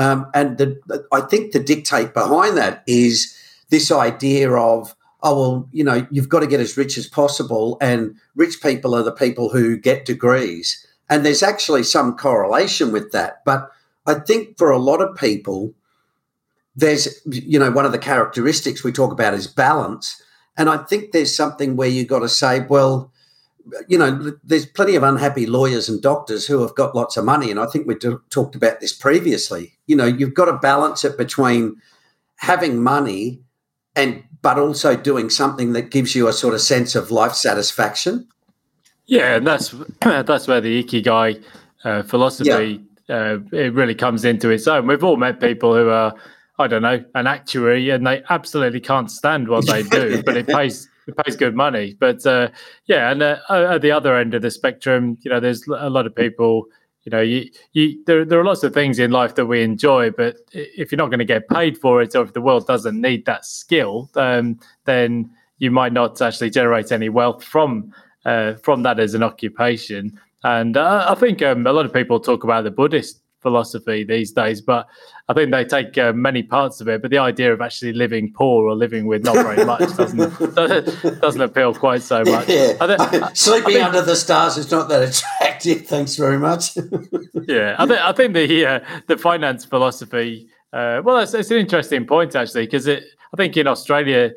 Um, 0.00 0.30
and 0.32 0.56
the, 0.56 1.04
I 1.12 1.20
think 1.20 1.52
the 1.52 1.60
dictate 1.60 2.14
behind 2.14 2.56
that 2.56 2.82
is 2.86 3.36
this 3.68 3.92
idea 3.92 4.50
of, 4.50 4.96
oh, 5.22 5.38
well, 5.38 5.68
you 5.72 5.84
know, 5.84 6.06
you've 6.10 6.30
got 6.30 6.40
to 6.40 6.46
get 6.46 6.58
as 6.58 6.78
rich 6.78 6.96
as 6.96 7.06
possible, 7.06 7.76
and 7.82 8.16
rich 8.34 8.62
people 8.62 8.94
are 8.94 9.02
the 9.02 9.12
people 9.12 9.50
who 9.50 9.76
get 9.76 10.06
degrees. 10.06 10.86
And 11.10 11.22
there's 11.22 11.42
actually 11.42 11.82
some 11.82 12.16
correlation 12.16 12.92
with 12.92 13.12
that. 13.12 13.44
But 13.44 13.70
I 14.06 14.14
think 14.14 14.56
for 14.56 14.70
a 14.70 14.78
lot 14.78 15.02
of 15.02 15.16
people, 15.16 15.74
there's, 16.74 17.20
you 17.26 17.58
know, 17.58 17.70
one 17.70 17.84
of 17.84 17.92
the 17.92 17.98
characteristics 17.98 18.82
we 18.82 18.92
talk 18.92 19.12
about 19.12 19.34
is 19.34 19.46
balance. 19.46 20.22
And 20.56 20.70
I 20.70 20.78
think 20.78 21.12
there's 21.12 21.36
something 21.36 21.76
where 21.76 21.88
you've 21.88 22.08
got 22.08 22.20
to 22.20 22.28
say, 22.28 22.60
well, 22.60 23.12
you 23.88 23.98
know, 23.98 24.32
there's 24.42 24.66
plenty 24.66 24.96
of 24.96 25.02
unhappy 25.02 25.46
lawyers 25.46 25.88
and 25.88 26.00
doctors 26.02 26.46
who 26.46 26.60
have 26.62 26.74
got 26.74 26.94
lots 26.94 27.16
of 27.16 27.24
money. 27.24 27.50
And 27.50 27.60
I 27.60 27.66
think 27.66 27.86
we 27.86 27.94
talked 27.94 28.54
about 28.54 28.80
this 28.80 28.92
previously. 28.92 29.72
You 29.86 29.96
know, 29.96 30.06
you've 30.06 30.34
got 30.34 30.46
to 30.46 30.54
balance 30.54 31.04
it 31.04 31.16
between 31.16 31.76
having 32.36 32.82
money 32.82 33.40
and 33.96 34.22
but 34.42 34.58
also 34.58 34.96
doing 34.96 35.28
something 35.28 35.74
that 35.74 35.90
gives 35.90 36.14
you 36.14 36.26
a 36.26 36.32
sort 36.32 36.54
of 36.54 36.60
sense 36.60 36.94
of 36.94 37.10
life 37.10 37.34
satisfaction. 37.34 38.26
Yeah, 39.06 39.36
and 39.36 39.46
that's 39.46 39.74
that's 40.00 40.48
where 40.48 40.60
the 40.60 40.82
ikigai 40.82 41.42
uh, 41.84 42.02
philosophy 42.02 42.82
yeah. 43.08 43.16
uh, 43.16 43.38
it 43.52 43.74
really 43.74 43.94
comes 43.94 44.24
into 44.24 44.50
its 44.50 44.66
own. 44.66 44.86
We've 44.86 45.04
all 45.04 45.16
met 45.16 45.40
people 45.40 45.74
who 45.74 45.90
are, 45.90 46.14
I 46.58 46.66
don't 46.66 46.82
know, 46.82 47.04
an 47.14 47.26
actuary, 47.26 47.90
and 47.90 48.06
they 48.06 48.22
absolutely 48.30 48.80
can't 48.80 49.10
stand 49.10 49.48
what 49.48 49.66
they 49.66 49.82
do, 49.98 50.22
but 50.22 50.36
it 50.36 50.46
pays 50.46 50.88
it 51.10 51.24
pays 51.24 51.36
good 51.36 51.54
money. 51.54 51.96
But 51.98 52.24
uh, 52.26 52.48
yeah, 52.86 53.10
and 53.10 53.22
uh, 53.22 53.38
at 53.48 53.82
the 53.82 53.92
other 53.92 54.16
end 54.16 54.34
of 54.34 54.42
the 54.42 54.50
spectrum, 54.50 55.18
you 55.22 55.30
know, 55.30 55.40
there's 55.40 55.66
a 55.66 55.90
lot 55.90 56.06
of 56.06 56.14
people. 56.14 56.66
You 57.04 57.10
know, 57.10 57.22
you, 57.22 57.48
you 57.72 58.02
there, 58.04 58.26
there 58.26 58.38
are 58.38 58.44
lots 58.44 58.62
of 58.62 58.74
things 58.74 58.98
in 58.98 59.10
life 59.10 59.34
that 59.36 59.46
we 59.46 59.62
enjoy, 59.62 60.10
but 60.10 60.36
if 60.52 60.92
you're 60.92 60.98
not 60.98 61.08
going 61.08 61.18
to 61.18 61.24
get 61.24 61.48
paid 61.48 61.78
for 61.78 62.02
it, 62.02 62.14
or 62.14 62.24
if 62.24 62.34
the 62.34 62.42
world 62.42 62.66
doesn't 62.66 63.00
need 63.00 63.24
that 63.24 63.46
skill, 63.46 64.10
um, 64.16 64.60
then 64.84 65.30
you 65.58 65.70
might 65.70 65.94
not 65.94 66.20
actually 66.20 66.50
generate 66.50 66.92
any 66.92 67.08
wealth 67.08 67.42
from 67.42 67.90
uh, 68.26 68.54
from 68.56 68.82
that 68.82 69.00
as 69.00 69.14
an 69.14 69.22
occupation. 69.22 70.20
And 70.44 70.76
uh, 70.76 71.06
I 71.08 71.14
think 71.14 71.42
um, 71.42 71.66
a 71.66 71.72
lot 71.72 71.86
of 71.86 71.92
people 71.92 72.20
talk 72.20 72.44
about 72.44 72.64
the 72.64 72.70
Buddhist 72.70 73.19
philosophy 73.40 74.04
these 74.04 74.32
days, 74.32 74.60
but 74.60 74.86
I 75.28 75.32
think 75.32 75.50
they 75.50 75.64
take 75.64 75.96
uh, 75.96 76.12
many 76.12 76.42
parts 76.42 76.80
of 76.80 76.88
it. 76.88 77.02
But 77.02 77.10
the 77.10 77.18
idea 77.18 77.52
of 77.52 77.60
actually 77.60 77.92
living 77.92 78.32
poor 78.32 78.68
or 78.68 78.74
living 78.74 79.06
with 79.06 79.24
not 79.24 79.36
very 79.36 79.64
much 79.64 79.80
doesn't 79.96 81.20
doesn't 81.20 81.40
appeal 81.40 81.74
quite 81.74 82.02
so 82.02 82.22
much. 82.24 82.48
Yeah. 82.48 82.74
I 82.80 83.32
Sleeping 83.34 83.70
I 83.70 83.72
think, 83.72 83.84
under 83.86 84.02
the 84.02 84.16
stars 84.16 84.56
is 84.56 84.70
not 84.70 84.88
that 84.88 85.02
attractive. 85.02 85.86
Thanks 85.86 86.16
very 86.16 86.38
much. 86.38 86.76
yeah, 87.48 87.76
I 87.78 87.86
think 87.86 88.00
I 88.00 88.12
think 88.12 88.34
the 88.34 88.66
uh, 88.66 88.80
the 89.06 89.16
finance 89.16 89.64
philosophy. 89.64 90.48
Uh, 90.72 91.02
well, 91.04 91.18
it's, 91.18 91.34
it's, 91.34 91.50
an 91.50 91.56
interesting 91.56 92.06
point 92.06 92.36
actually 92.36 92.64
because 92.64 92.88
I 92.88 93.00
think 93.36 93.56
in 93.56 93.66
Australia 93.66 94.30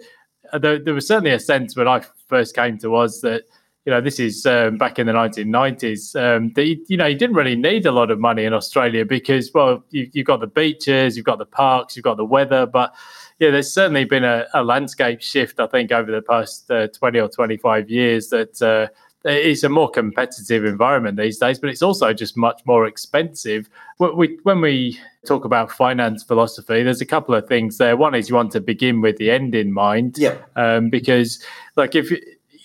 uh, 0.52 0.58
there, 0.58 0.80
there 0.80 0.94
was 0.94 1.08
certainly 1.08 1.32
a 1.32 1.40
sense 1.40 1.76
when 1.76 1.88
I 1.88 2.02
first 2.28 2.56
came 2.56 2.80
to 2.80 2.96
Oz 2.96 3.22
that 3.22 3.44
you 3.86 3.92
know, 3.92 4.00
this 4.00 4.20
is 4.20 4.46
um, 4.46 4.78
back 4.78 4.98
in 4.98 5.08
the 5.08 5.14
1990s. 5.14 6.16
Um, 6.16 6.54
that 6.54 6.66
you, 6.88 6.98
know, 6.98 7.06
you 7.06 7.18
didn't 7.18 7.36
really 7.36 7.56
need 7.56 7.86
a 7.86 7.92
lot 7.92 8.12
of 8.12 8.20
money 8.20 8.46
in 8.46 8.54
Australia 8.54 9.04
because, 9.04 9.52
well, 9.54 9.84
you, 9.90 10.10
have 10.16 10.26
got 10.26 10.40
the 10.40 10.48
beaches, 10.48 11.18
you've 11.18 11.26
got 11.26 11.38
the 11.38 11.46
parks, 11.46 11.96
you've 11.96 12.04
got 12.04 12.18
the 12.18 12.26
weather, 12.26 12.66
but 12.66 12.94
yeah, 13.40 13.52
there's 13.52 13.74
certainly 13.74 14.06
been 14.06 14.24
a, 14.24 14.46
a 14.54 14.64
landscape 14.64 15.22
shift, 15.22 15.60
I 15.60 15.68
think, 15.68 15.92
over 15.92 16.12
the 16.12 16.22
past 16.22 16.72
uh, 16.72 16.88
20 16.88 17.20
or 17.20 17.28
25 17.28 17.90
years 17.90 18.30
that 18.30 18.62
uh, 18.62 18.88
it's 19.26 19.64
a 19.64 19.70
more 19.70 19.90
competitive 19.90 20.64
environment 20.64 21.18
these 21.18 21.38
days, 21.38 21.60
but 21.60 21.70
it's 21.70 21.82
also 21.82 22.14
just 22.14 22.38
much 22.38 22.62
more 22.66 22.86
expensive. 22.88 23.70
When 23.98 24.16
we, 24.16 24.38
when 24.44 24.62
we 24.62 25.00
talk 25.26 25.46
about 25.46 25.72
finance 25.72 26.24
philosophy, 26.24 26.84
there's 26.84 27.02
a 27.02 27.06
couple 27.06 27.34
of 27.36 27.48
things 27.48 27.78
there. 27.78 27.98
One 27.98 28.16
is 28.16 28.30
you 28.30 28.36
want 28.36 28.52
to 28.54 28.62
begin 28.62 29.02
with 29.02 29.18
the 29.18 29.32
end 29.32 29.56
in 29.56 29.74
mind, 29.74 30.18
yeah. 30.18 30.38
Um, 30.56 30.90
because 30.90 31.44
like 31.76 31.96
if 31.96 32.12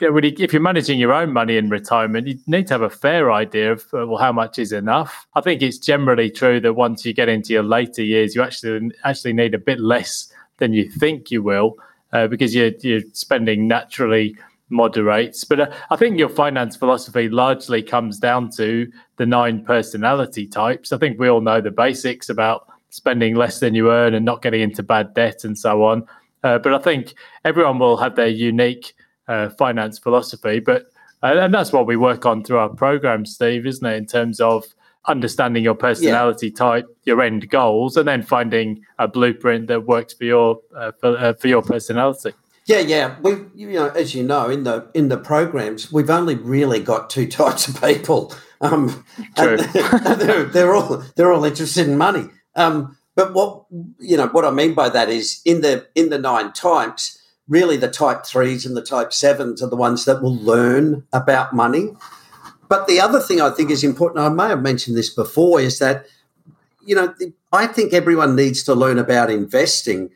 you 0.00 0.08
know, 0.08 0.14
really, 0.14 0.34
if 0.38 0.52
you're 0.52 0.62
managing 0.62 0.98
your 0.98 1.12
own 1.12 1.32
money 1.32 1.56
in 1.56 1.70
retirement, 1.70 2.26
you 2.26 2.38
need 2.46 2.66
to 2.68 2.74
have 2.74 2.82
a 2.82 2.90
fair 2.90 3.32
idea 3.32 3.72
of 3.72 3.82
uh, 3.94 4.06
well, 4.06 4.18
how 4.18 4.32
much 4.32 4.58
is 4.58 4.72
enough. 4.72 5.26
I 5.34 5.40
think 5.40 5.62
it's 5.62 5.78
generally 5.78 6.30
true 6.30 6.61
that 6.61 6.74
once 6.74 7.04
you 7.04 7.12
get 7.12 7.28
into 7.28 7.52
your 7.52 7.62
later 7.62 8.02
years, 8.02 8.34
you 8.34 8.42
actually 8.42 8.92
actually 9.04 9.32
need 9.32 9.54
a 9.54 9.58
bit 9.58 9.80
less 9.80 10.32
than 10.58 10.72
you 10.72 10.90
think 10.90 11.30
you 11.30 11.42
will, 11.42 11.76
uh, 12.12 12.26
because 12.26 12.54
your 12.54 12.70
your 12.80 13.00
spending 13.12 13.66
naturally 13.68 14.37
moderates. 14.70 15.44
But 15.44 15.61
uh, 15.61 15.74
I 15.90 15.96
think 15.96 16.18
your 16.18 16.28
finance 16.28 16.76
philosophy 16.76 17.28
largely 17.28 17.82
comes 17.82 18.18
down 18.18 18.50
to 18.52 18.90
the 19.16 19.26
nine 19.26 19.64
personality 19.64 20.46
types. 20.46 20.92
I 20.92 20.98
think 20.98 21.18
we 21.18 21.28
all 21.28 21.40
know 21.40 21.61
the 21.61 21.70
basics 21.70 22.28
about 22.28 22.68
spending 22.90 23.34
less 23.34 23.61
than 23.61 23.74
you 23.74 23.90
earn 23.90 24.14
and 24.14 24.24
not 24.24 24.42
getting 24.42 24.61
into 24.61 24.82
bad 24.82 25.14
debt 25.14 25.44
and 25.44 25.58
so 25.58 25.84
on. 25.84 26.06
Uh, 26.44 26.58
but 26.58 26.72
I 26.72 26.78
think 26.78 27.14
everyone 27.44 27.78
will 27.78 27.96
have 27.96 28.16
their 28.16 28.28
unique 28.28 28.94
uh, 29.28 29.50
finance 29.50 29.98
philosophy. 29.98 30.60
But 30.60 30.90
uh, 31.22 31.36
and 31.38 31.52
that's 31.52 31.72
what 31.72 31.86
we 31.86 31.96
work 31.96 32.26
on 32.26 32.44
through 32.44 32.58
our 32.58 32.68
program, 32.68 33.26
Steve, 33.26 33.66
isn't 33.66 33.86
it? 33.86 33.96
In 33.96 34.06
terms 34.06 34.40
of 34.40 34.64
understanding 35.06 35.64
your 35.64 35.74
personality 35.74 36.48
yeah. 36.48 36.56
type, 36.56 36.86
your 37.04 37.22
end 37.22 37.48
goals, 37.48 37.96
and 37.96 38.06
then 38.06 38.22
finding 38.22 38.84
a 38.98 39.08
blueprint 39.08 39.68
that 39.68 39.86
works 39.86 40.14
for 40.14 40.24
your 40.24 40.60
uh, 40.76 40.92
for, 41.00 41.18
uh, 41.18 41.32
for 41.34 41.48
your 41.48 41.62
personality. 41.62 42.32
Yeah, 42.66 42.80
yeah. 42.80 43.16
We, 43.22 43.32
you 43.54 43.72
know, 43.72 43.88
as 43.88 44.14
you 44.14 44.22
know, 44.22 44.50
in 44.50 44.64
the 44.64 44.90
in 44.94 45.08
the 45.08 45.16
programs, 45.16 45.90
we've 45.90 46.10
only 46.10 46.36
really 46.36 46.80
got 46.80 47.10
two 47.10 47.26
types 47.40 47.66
of 47.66 47.80
people. 47.80 48.34
Um, 48.60 49.04
True. 49.36 49.56
they're, 50.16 50.44
they're, 50.44 50.74
all 50.74 51.02
they're 51.16 51.32
all 51.32 51.44
interested 51.44 51.88
in 51.88 51.96
money. 51.96 52.26
Um, 52.54 52.96
but 53.14 53.32
what 53.32 53.64
you 53.98 54.16
know, 54.16 54.28
what 54.28 54.44
I 54.44 54.50
mean 54.50 54.74
by 54.74 54.90
that 54.90 55.08
is 55.08 55.40
in 55.44 55.62
the 55.62 55.88
in 55.94 56.10
the 56.10 56.18
nine 56.18 56.52
types, 56.52 57.17
really 57.48 57.76
the 57.76 57.88
type 57.88 58.24
threes 58.26 58.66
and 58.66 58.76
the 58.76 58.82
type 58.82 59.12
sevens 59.12 59.62
are 59.62 59.70
the 59.70 59.76
ones 59.76 60.04
that 60.04 60.22
will 60.22 60.37
learn 60.37 61.04
about 61.12 61.54
money. 61.54 61.90
But 62.68 62.87
the 62.87 63.00
other 63.00 63.20
thing 63.20 63.40
I 63.40 63.50
think 63.50 63.70
is 63.70 63.82
important, 63.82 64.24
I 64.24 64.28
may 64.28 64.48
have 64.48 64.62
mentioned 64.62 64.96
this 64.96 65.12
before, 65.12 65.61
is 65.61 65.78
that, 65.78 66.04
you 66.84 66.94
know, 66.94 67.14
I 67.52 67.66
think 67.66 67.92
everyone 67.94 68.37
needs 68.37 68.62
to 68.64 68.74
learn 68.74 68.98
about 68.98 69.30
investing 69.30 70.11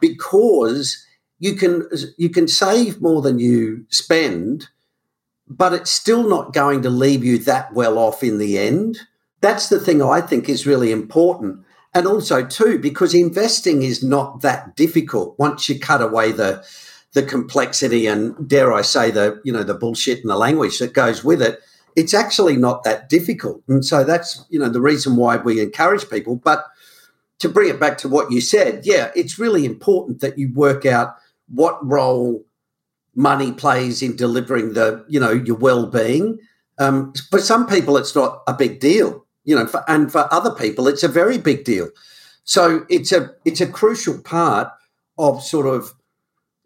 because 0.00 1.04
you 1.40 1.56
can 1.56 1.88
you 2.16 2.30
can 2.30 2.46
save 2.46 3.02
more 3.02 3.20
than 3.20 3.40
you 3.40 3.84
spend, 3.88 4.68
but 5.48 5.72
it's 5.72 5.90
still 5.90 6.28
not 6.28 6.52
going 6.52 6.82
to 6.82 6.90
leave 6.90 7.24
you 7.24 7.38
that 7.38 7.72
well 7.74 7.98
off 7.98 8.22
in 8.22 8.38
the 8.38 8.58
end. 8.58 9.00
That's 9.40 9.68
the 9.68 9.80
thing 9.80 10.00
I 10.00 10.20
think 10.20 10.48
is 10.48 10.66
really 10.68 10.92
important 10.92 11.64
and 11.94 12.06
also 12.06 12.44
too 12.44 12.78
because 12.78 13.14
investing 13.14 13.82
is 13.82 14.02
not 14.02 14.40
that 14.42 14.76
difficult 14.76 15.38
once 15.38 15.68
you 15.68 15.78
cut 15.78 16.02
away 16.02 16.32
the 16.32 16.64
the 17.12 17.22
complexity 17.22 18.06
and 18.06 18.48
dare 18.48 18.72
I 18.72 18.82
say 18.82 19.10
the 19.10 19.40
you 19.44 19.52
know 19.52 19.62
the 19.62 19.74
bullshit 19.74 20.20
and 20.20 20.30
the 20.30 20.36
language 20.36 20.78
that 20.78 20.94
goes 20.94 21.22
with 21.22 21.42
it 21.42 21.60
it's 21.94 22.14
actually 22.14 22.56
not 22.56 22.84
that 22.84 23.10
difficult. 23.10 23.62
And 23.68 23.84
so 23.84 24.02
that's 24.04 24.44
you 24.48 24.58
know 24.58 24.68
the 24.68 24.80
reason 24.80 25.16
why 25.16 25.36
we 25.36 25.60
encourage 25.60 26.08
people. 26.08 26.36
But 26.36 26.64
to 27.38 27.48
bring 27.48 27.68
it 27.68 27.80
back 27.80 27.98
to 27.98 28.08
what 28.08 28.30
you 28.30 28.40
said 28.40 28.86
yeah 28.86 29.10
it's 29.16 29.38
really 29.38 29.64
important 29.64 30.20
that 30.20 30.38
you 30.38 30.52
work 30.54 30.86
out 30.86 31.16
what 31.48 31.84
role 31.84 32.44
money 33.16 33.50
plays 33.50 34.00
in 34.00 34.14
delivering 34.16 34.74
the 34.74 35.04
you 35.08 35.20
know 35.20 35.32
your 35.32 35.56
well-being. 35.56 36.38
Um, 36.78 37.12
for 37.30 37.38
some 37.38 37.66
people 37.66 37.96
it's 37.98 38.14
not 38.14 38.42
a 38.46 38.54
big 38.54 38.80
deal 38.80 39.21
you 39.44 39.56
know, 39.56 39.66
for, 39.66 39.84
and 39.88 40.10
for 40.10 40.32
other 40.32 40.52
people, 40.54 40.88
it's 40.88 41.02
a 41.02 41.08
very 41.08 41.38
big 41.38 41.64
deal. 41.64 41.88
So 42.44 42.84
it's 42.88 43.12
a 43.12 43.34
it's 43.44 43.60
a 43.60 43.66
crucial 43.66 44.20
part 44.20 44.72
of 45.18 45.42
sort 45.42 45.66
of 45.66 45.94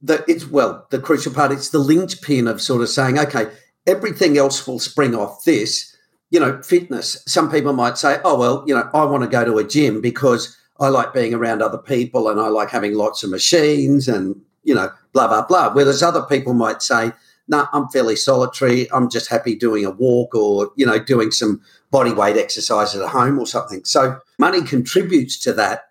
the 0.02 0.24
it's 0.28 0.46
well 0.46 0.86
the 0.90 0.98
crucial 0.98 1.32
part. 1.32 1.52
It's 1.52 1.70
the 1.70 1.78
linchpin 1.78 2.46
of 2.46 2.60
sort 2.60 2.82
of 2.82 2.88
saying, 2.88 3.18
okay, 3.18 3.50
everything 3.86 4.38
else 4.38 4.66
will 4.66 4.78
spring 4.78 5.14
off 5.14 5.44
this. 5.44 5.94
You 6.30 6.40
know, 6.40 6.60
fitness. 6.62 7.22
Some 7.26 7.50
people 7.50 7.72
might 7.72 7.98
say, 7.98 8.18
oh 8.24 8.38
well, 8.38 8.64
you 8.66 8.74
know, 8.74 8.88
I 8.92 9.04
want 9.04 9.22
to 9.22 9.28
go 9.28 9.44
to 9.44 9.58
a 9.58 9.64
gym 9.64 10.00
because 10.00 10.56
I 10.80 10.88
like 10.88 11.14
being 11.14 11.34
around 11.34 11.62
other 11.62 11.78
people 11.78 12.28
and 12.28 12.40
I 12.40 12.48
like 12.48 12.70
having 12.70 12.94
lots 12.94 13.22
of 13.22 13.30
machines 13.30 14.08
and 14.08 14.40
you 14.64 14.74
know, 14.74 14.90
blah 15.12 15.28
blah 15.28 15.46
blah. 15.46 15.72
Whereas 15.72 16.02
other 16.02 16.22
people 16.22 16.54
might 16.54 16.82
say, 16.82 17.12
no, 17.48 17.58
nah, 17.58 17.68
I'm 17.72 17.88
fairly 17.88 18.16
solitary. 18.16 18.90
I'm 18.92 19.08
just 19.08 19.28
happy 19.28 19.54
doing 19.54 19.84
a 19.84 19.90
walk 19.90 20.34
or 20.34 20.72
you 20.74 20.86
know, 20.86 20.98
doing 20.98 21.30
some 21.30 21.60
body 21.96 22.12
weight 22.12 22.36
exercises 22.36 23.00
at 23.00 23.08
home 23.08 23.38
or 23.38 23.46
something. 23.46 23.82
So 23.86 24.18
money 24.38 24.60
contributes 24.60 25.38
to 25.44 25.54
that 25.54 25.84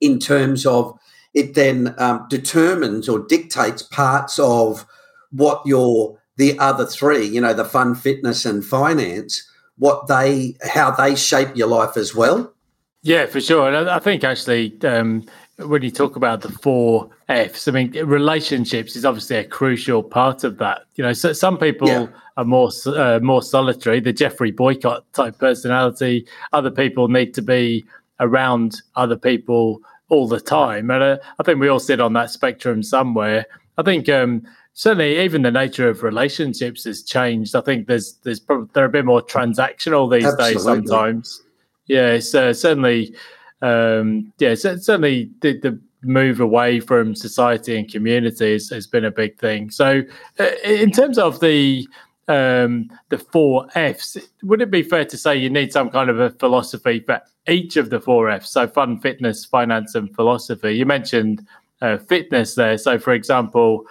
in 0.00 0.18
terms 0.18 0.64
of 0.64 0.98
it 1.34 1.52
then 1.54 1.94
um, 1.98 2.26
determines 2.30 3.06
or 3.06 3.18
dictates 3.18 3.82
parts 3.82 4.38
of 4.38 4.86
what 5.30 5.60
your 5.66 6.18
the 6.38 6.58
other 6.58 6.86
three, 6.86 7.26
you 7.26 7.38
know, 7.38 7.52
the 7.52 7.66
fun, 7.66 7.94
fitness, 7.94 8.46
and 8.46 8.64
finance, 8.64 9.46
what 9.76 10.06
they 10.06 10.56
how 10.62 10.90
they 10.90 11.14
shape 11.14 11.54
your 11.54 11.68
life 11.68 11.98
as 11.98 12.14
well. 12.14 12.54
Yeah, 13.02 13.26
for 13.26 13.42
sure. 13.42 13.68
And 13.68 13.90
I 13.90 13.98
think 13.98 14.24
actually, 14.24 14.74
um, 14.84 15.26
when 15.68 15.82
you 15.82 15.90
talk 15.90 16.16
about 16.16 16.40
the 16.40 16.50
four 16.50 17.10
F's, 17.28 17.68
I 17.68 17.72
mean, 17.72 17.92
relationships 18.04 18.96
is 18.96 19.04
obviously 19.04 19.36
a 19.36 19.44
crucial 19.44 20.02
part 20.02 20.44
of 20.44 20.58
that. 20.58 20.82
You 20.96 21.04
know, 21.04 21.12
so 21.12 21.32
some 21.32 21.58
people 21.58 21.88
yeah. 21.88 22.06
are 22.36 22.44
more 22.44 22.70
uh, 22.86 23.20
more 23.22 23.42
solitary, 23.42 24.00
the 24.00 24.12
Geoffrey 24.12 24.50
Boycott 24.50 25.10
type 25.12 25.38
personality. 25.38 26.26
Other 26.52 26.70
people 26.70 27.08
need 27.08 27.34
to 27.34 27.42
be 27.42 27.84
around 28.18 28.82
other 28.96 29.16
people 29.16 29.80
all 30.08 30.28
the 30.28 30.40
time, 30.40 30.90
and 30.90 31.02
uh, 31.02 31.18
I 31.38 31.42
think 31.42 31.60
we 31.60 31.68
all 31.68 31.80
sit 31.80 32.00
on 32.00 32.12
that 32.14 32.30
spectrum 32.30 32.82
somewhere. 32.82 33.46
I 33.78 33.82
think 33.82 34.08
um, 34.08 34.42
certainly 34.74 35.20
even 35.20 35.42
the 35.42 35.50
nature 35.50 35.88
of 35.88 36.02
relationships 36.02 36.84
has 36.84 37.02
changed. 37.02 37.54
I 37.54 37.60
think 37.60 37.86
there's 37.86 38.14
there's 38.22 38.40
probably, 38.40 38.68
they're 38.72 38.86
a 38.86 38.90
bit 38.90 39.04
more 39.04 39.22
transactional 39.22 40.10
these 40.10 40.24
Absolutely. 40.24 40.54
days 40.54 40.62
sometimes. 40.62 41.42
Yeah, 41.86 42.20
uh, 42.34 42.52
certainly 42.52 43.14
um, 43.62 44.32
yeah, 44.38 44.54
certainly 44.54 45.30
the, 45.40 45.58
the, 45.58 45.80
move 46.02 46.40
away 46.40 46.80
from 46.80 47.14
society 47.14 47.76
and 47.76 47.92
community 47.92 48.52
has, 48.52 48.70
has, 48.70 48.86
been 48.86 49.04
a 49.04 49.10
big 49.10 49.38
thing. 49.38 49.70
So, 49.70 50.02
uh, 50.38 50.50
in 50.64 50.90
terms 50.92 51.18
of 51.18 51.40
the 51.40 51.86
um, 52.26 52.90
the 53.10 53.18
four 53.18 53.66
Fs, 53.74 54.16
would 54.42 54.62
it 54.62 54.70
be 54.70 54.82
fair 54.82 55.04
to 55.04 55.16
say 55.18 55.36
you 55.36 55.50
need 55.50 55.72
some 55.72 55.90
kind 55.90 56.08
of 56.08 56.18
a 56.18 56.30
philosophy 56.30 57.00
for 57.00 57.20
each 57.48 57.76
of 57.76 57.90
the 57.90 58.00
four 58.00 58.30
Fs? 58.30 58.50
So, 58.50 58.66
fun, 58.66 58.98
fitness, 59.00 59.44
finance, 59.44 59.94
and 59.94 60.14
philosophy. 60.14 60.72
You 60.72 60.86
mentioned 60.86 61.46
uh, 61.82 61.98
fitness 61.98 62.54
there. 62.54 62.78
So, 62.78 62.98
for 62.98 63.12
example, 63.12 63.84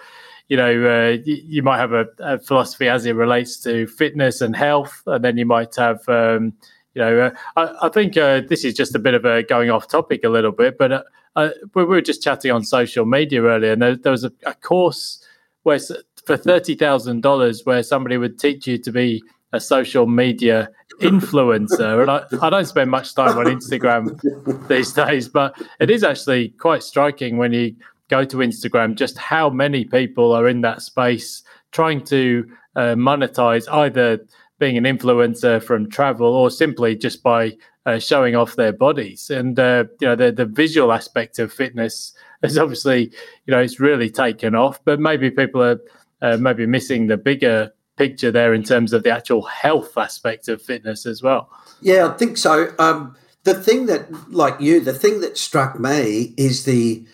you 0.48 0.56
know, 0.56 0.68
uh, 0.68 1.16
you, 1.24 1.42
you, 1.46 1.62
might 1.62 1.78
have 1.78 1.92
a, 1.92 2.06
a, 2.18 2.38
philosophy 2.38 2.88
as 2.88 3.06
it 3.06 3.12
relates 3.12 3.56
to 3.58 3.86
fitness 3.86 4.40
and 4.40 4.54
health, 4.54 5.02
and 5.06 5.24
then 5.24 5.36
you 5.36 5.46
might 5.46 5.76
have, 5.76 6.06
um, 6.08 6.52
you 6.94 7.02
know, 7.02 7.20
uh, 7.20 7.30
I, 7.56 7.86
I, 7.86 7.88
think 7.88 8.16
uh, 8.16 8.42
this 8.48 8.64
is 8.64 8.74
just 8.74 8.94
a 8.94 8.98
bit 8.98 9.14
of 9.14 9.24
a 9.24 9.42
going 9.42 9.70
off 9.70 9.88
topic 9.88 10.24
a 10.24 10.28
little 10.28 10.52
bit, 10.52 10.76
but 10.78 10.92
uh, 10.92 11.02
uh, 11.36 11.50
we 11.74 11.84
were 11.84 12.00
just 12.00 12.22
chatting 12.22 12.50
on 12.50 12.64
social 12.64 13.04
media 13.04 13.42
earlier, 13.42 13.72
and 13.72 13.82
there, 13.82 13.96
there 13.96 14.12
was 14.12 14.24
a, 14.24 14.32
a, 14.44 14.54
course 14.54 15.24
where 15.62 15.78
for 16.24 16.36
thirty 16.36 16.74
thousand 16.74 17.22
dollars, 17.22 17.64
where 17.64 17.82
somebody 17.82 18.16
would 18.16 18.38
teach 18.38 18.66
you 18.66 18.78
to 18.78 18.90
be 18.90 19.22
a 19.52 19.60
social 19.60 20.06
media 20.06 20.68
influencer. 21.00 22.02
and 22.02 22.10
I, 22.10 22.46
I 22.46 22.50
don't 22.50 22.66
spend 22.66 22.90
much 22.90 23.14
time 23.14 23.38
on 23.38 23.46
Instagram 23.46 24.68
these 24.68 24.92
days, 24.92 25.28
but 25.28 25.60
it 25.78 25.90
is 25.90 26.04
actually 26.04 26.50
quite 26.50 26.82
striking 26.82 27.36
when 27.36 27.52
you 27.52 27.74
go 28.08 28.24
to 28.24 28.38
Instagram 28.38 28.96
just 28.96 29.16
how 29.16 29.48
many 29.48 29.84
people 29.84 30.32
are 30.32 30.48
in 30.48 30.60
that 30.62 30.82
space 30.82 31.42
trying 31.70 32.04
to 32.04 32.44
uh, 32.76 32.94
monetize 32.96 33.72
either 33.72 34.18
being 34.60 34.76
an 34.76 34.84
influencer 34.84 35.60
from 35.60 35.90
travel 35.90 36.28
or 36.28 36.50
simply 36.50 36.94
just 36.94 37.24
by 37.24 37.56
uh, 37.86 37.98
showing 37.98 38.36
off 38.36 38.54
their 38.54 38.72
bodies. 38.72 39.30
And 39.30 39.58
uh, 39.58 39.84
you 40.00 40.06
know, 40.06 40.14
the 40.14 40.30
the 40.30 40.46
visual 40.46 40.92
aspect 40.92 41.40
of 41.40 41.52
fitness 41.52 42.12
is 42.42 42.56
obviously 42.56 43.10
you 43.46 43.50
know 43.50 43.58
it's 43.58 43.80
really 43.80 44.10
taken 44.10 44.54
off, 44.54 44.78
but 44.84 45.00
maybe 45.00 45.30
people 45.30 45.62
are 45.62 45.80
uh, 46.22 46.36
maybe 46.36 46.66
missing 46.66 47.08
the 47.08 47.16
bigger 47.16 47.72
picture 47.96 48.30
there 48.30 48.54
in 48.54 48.62
terms 48.62 48.92
of 48.92 49.02
the 49.02 49.10
actual 49.10 49.42
health 49.42 49.98
aspect 49.98 50.48
of 50.48 50.62
fitness 50.62 51.04
as 51.04 51.22
well. 51.22 51.50
Yeah, 51.82 52.06
I 52.06 52.12
think 52.16 52.36
so. 52.36 52.72
Um, 52.78 53.16
the 53.44 53.54
thing 53.54 53.86
that, 53.86 54.32
like 54.32 54.60
you, 54.60 54.80
the 54.80 54.94
thing 54.94 55.20
that 55.20 55.36
struck 55.36 55.80
me 55.80 56.34
is 56.36 56.64
the 56.64 57.04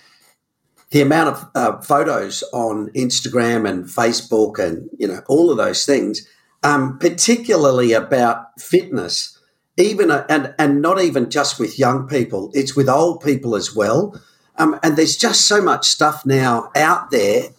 the 0.91 1.03
amount 1.03 1.29
of 1.31 1.51
uh, 1.55 1.81
photos 1.81 2.45
on 2.53 2.91
Instagram 2.91 3.69
and 3.69 3.85
Facebook 3.85 4.59
and 4.59 4.89
you 4.99 5.09
know 5.09 5.21
all 5.29 5.51
of 5.51 5.57
those 5.57 5.85
things, 5.85 6.27
um, 6.67 6.99
particularly 6.99 7.93
about 7.93 8.61
fitness, 8.61 9.39
even 9.77 10.11
uh, 10.11 10.27
and 10.29 10.53
and 10.59 10.83
not 10.83 11.01
even 11.01 11.31
just 11.31 11.61
with 11.61 11.79
young 11.79 12.09
people, 12.09 12.51
it's 12.55 12.75
with 12.75 12.89
old 12.89 13.23
people 13.23 13.55
as 13.55 13.75
well. 13.75 14.21
Um, 14.57 14.79
and 14.83 14.97
there's 14.97 15.17
just 15.17 15.47
so 15.47 15.63
much 15.63 15.87
stuff 15.87 16.27
now 16.27 16.71
out 16.75 17.11
there. 17.13 17.51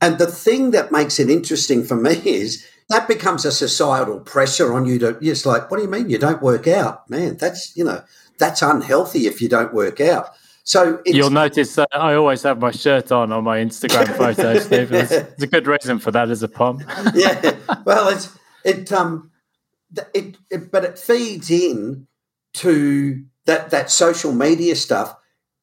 And 0.00 0.18
the 0.18 0.28
thing 0.28 0.70
that 0.70 0.90
makes 0.90 1.18
it 1.18 1.28
interesting 1.28 1.84
for 1.84 1.96
me 1.96 2.12
is 2.24 2.66
that 2.88 3.06
becomes 3.06 3.44
a 3.44 3.52
societal 3.52 4.20
pressure 4.20 4.72
on 4.72 4.86
you 4.86 4.98
to 5.00 5.20
just 5.20 5.44
like, 5.44 5.70
what 5.70 5.76
do 5.76 5.82
you 5.82 5.90
mean 5.90 6.08
you 6.08 6.16
don't 6.16 6.40
work 6.40 6.66
out, 6.66 7.08
man? 7.10 7.36
That's 7.36 7.76
you 7.76 7.84
know 7.84 8.02
that's 8.38 8.62
unhealthy 8.62 9.26
if 9.26 9.42
you 9.42 9.50
don't 9.50 9.74
work 9.74 10.00
out. 10.00 10.30
So 10.64 11.00
you'll 11.04 11.30
notice 11.30 11.74
that 11.76 11.88
I 11.92 12.14
always 12.14 12.42
have 12.44 12.60
my 12.60 12.70
shirt 12.70 13.10
on 13.12 13.30
on 13.30 13.44
my 13.44 13.58
Instagram 13.58 14.14
photos, 14.16 14.64
Steve. 14.64 14.88
There's, 14.88 15.08
there's, 15.08 15.42
a 15.42 15.46
good 15.46 15.66
reason 15.66 15.98
for 15.98 16.10
that 16.12 16.30
as 16.30 16.42
a 16.42 16.48
pom. 16.48 16.82
yeah, 17.14 17.56
well, 17.84 18.08
it's 18.08 18.37
it 18.64 18.92
um 18.92 19.30
it, 20.14 20.36
it 20.50 20.70
but 20.70 20.84
it 20.84 20.98
feeds 20.98 21.50
in 21.50 22.06
to 22.54 23.24
that 23.46 23.70
that 23.70 23.90
social 23.90 24.32
media 24.32 24.76
stuff 24.76 25.16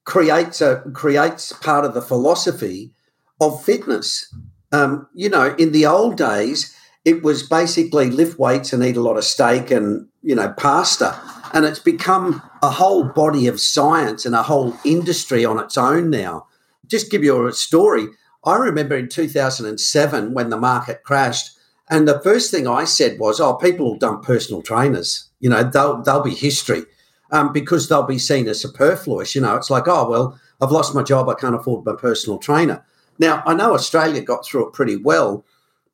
creates 0.04 0.62
a 0.62 0.84
creates 0.94 1.52
part 1.54 1.86
of 1.86 1.94
the 1.94 2.02
philosophy 2.02 2.92
of 3.40 3.64
fitness. 3.64 4.34
Um, 4.72 5.08
you 5.14 5.30
know, 5.30 5.56
in 5.58 5.72
the 5.72 5.86
old 5.86 6.18
days, 6.18 6.76
it 7.06 7.24
was 7.24 7.44
basically 7.44 8.10
lift 8.10 8.40
weights 8.40 8.74
and 8.74 8.84
eat 8.84 8.98
a 8.98 9.02
lot 9.02 9.18
of 9.18 9.24
steak 9.24 9.72
and 9.72 10.08
you 10.22 10.36
know 10.36 10.52
pasta 10.58 11.20
and 11.56 11.64
it's 11.64 11.80
become 11.80 12.42
a 12.62 12.70
whole 12.70 13.06
body 13.06 13.48
of 13.48 13.62
science 13.62 14.26
and 14.26 14.36
a 14.36 14.44
whole 14.44 14.76
industry 14.84 15.46
on 15.46 15.58
its 15.58 15.78
own 15.78 16.10
now. 16.10 16.48
Just 16.86 17.10
give 17.10 17.24
you 17.24 17.48
a 17.48 17.54
story. 17.54 18.08
I 18.44 18.58
remember 18.58 18.98
in 18.98 19.08
2007 19.08 20.34
when 20.34 20.50
the 20.50 20.58
market 20.58 21.04
crashed, 21.04 21.55
and 21.90 22.08
the 22.08 22.20
first 22.22 22.52
thing 22.52 22.68
I 22.68 22.86
said 22.86 23.20
was, 23.20 23.40
"Oh, 23.40 23.56
people 23.56 23.86
will 23.86 23.98
dump 23.98 24.24
personal 24.24 24.62
trainers. 24.62 25.30
You 25.40 25.50
know, 25.50 25.64
they'll 25.64 26.02
they'll 26.02 26.24
be 26.24 26.34
history 26.34 26.84
um, 27.32 27.54
because 27.54 27.88
they'll 27.88 28.04
be 28.04 28.20
seen 28.20 28.48
as 28.48 28.62
superfluous. 28.62 29.36
You 29.36 29.42
know, 29.42 29.56
it's 29.56 29.70
like, 29.70 29.88
oh 29.88 30.10
well, 30.10 30.40
I've 30.62 30.72
lost 30.72 30.96
my 30.96 31.04
job, 31.04 31.30
I 31.30 31.36
can't 31.36 31.56
afford 31.56 31.86
my 31.86 31.94
personal 31.96 32.40
trainer." 32.40 32.84
Now 33.20 33.44
I 33.46 33.54
know 33.54 33.74
Australia 33.74 34.22
got 34.22 34.46
through 34.46 34.68
it 34.68 34.74
pretty 34.74 34.98
well, 34.98 35.46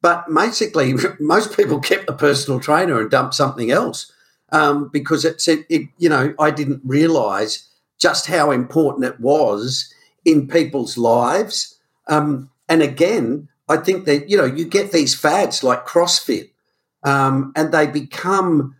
but 0.01 0.25
basically 0.34 0.93
most 1.19 1.56
people 1.56 1.80
kept 1.80 2.08
the 2.08 2.13
personal 2.13 2.60
trainer 2.60 2.99
and 2.99 3.12
dumped 3.12 3.36
something 3.36 3.71
else 3.71 4.12
um, 4.51 4.89
because 4.89 5.25
it's 5.25 5.47
it, 5.47 5.65
it, 5.69 5.88
you 5.97 6.10
know 6.10 6.34
I 6.39 6.51
didn't 6.51 6.82
realise 6.86 7.67
just 7.99 8.27
how 8.27 8.51
important 8.51 9.06
it 9.06 9.19
was 9.19 9.93
in 10.25 10.47
people's 10.47 10.97
lives. 10.97 11.77
Um, 12.08 12.49
and 12.67 12.82
again, 12.82 13.47
I 13.67 13.78
think 13.78 14.06
that 14.06 14.30
you 14.30 14.38
know 14.38 14.45
you 14.45 14.65
get 14.65 14.91
these 14.91 15.15
fads 15.15 15.63
like 15.63 15.86
CrossFit, 15.86 16.52
um, 17.04 17.54
and 17.56 17.71
they 17.71 17.88
become 17.88 18.76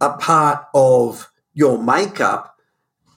a 0.00 0.12
part 0.14 0.66
of 0.74 1.30
your 1.54 1.82
makeup 1.82 2.56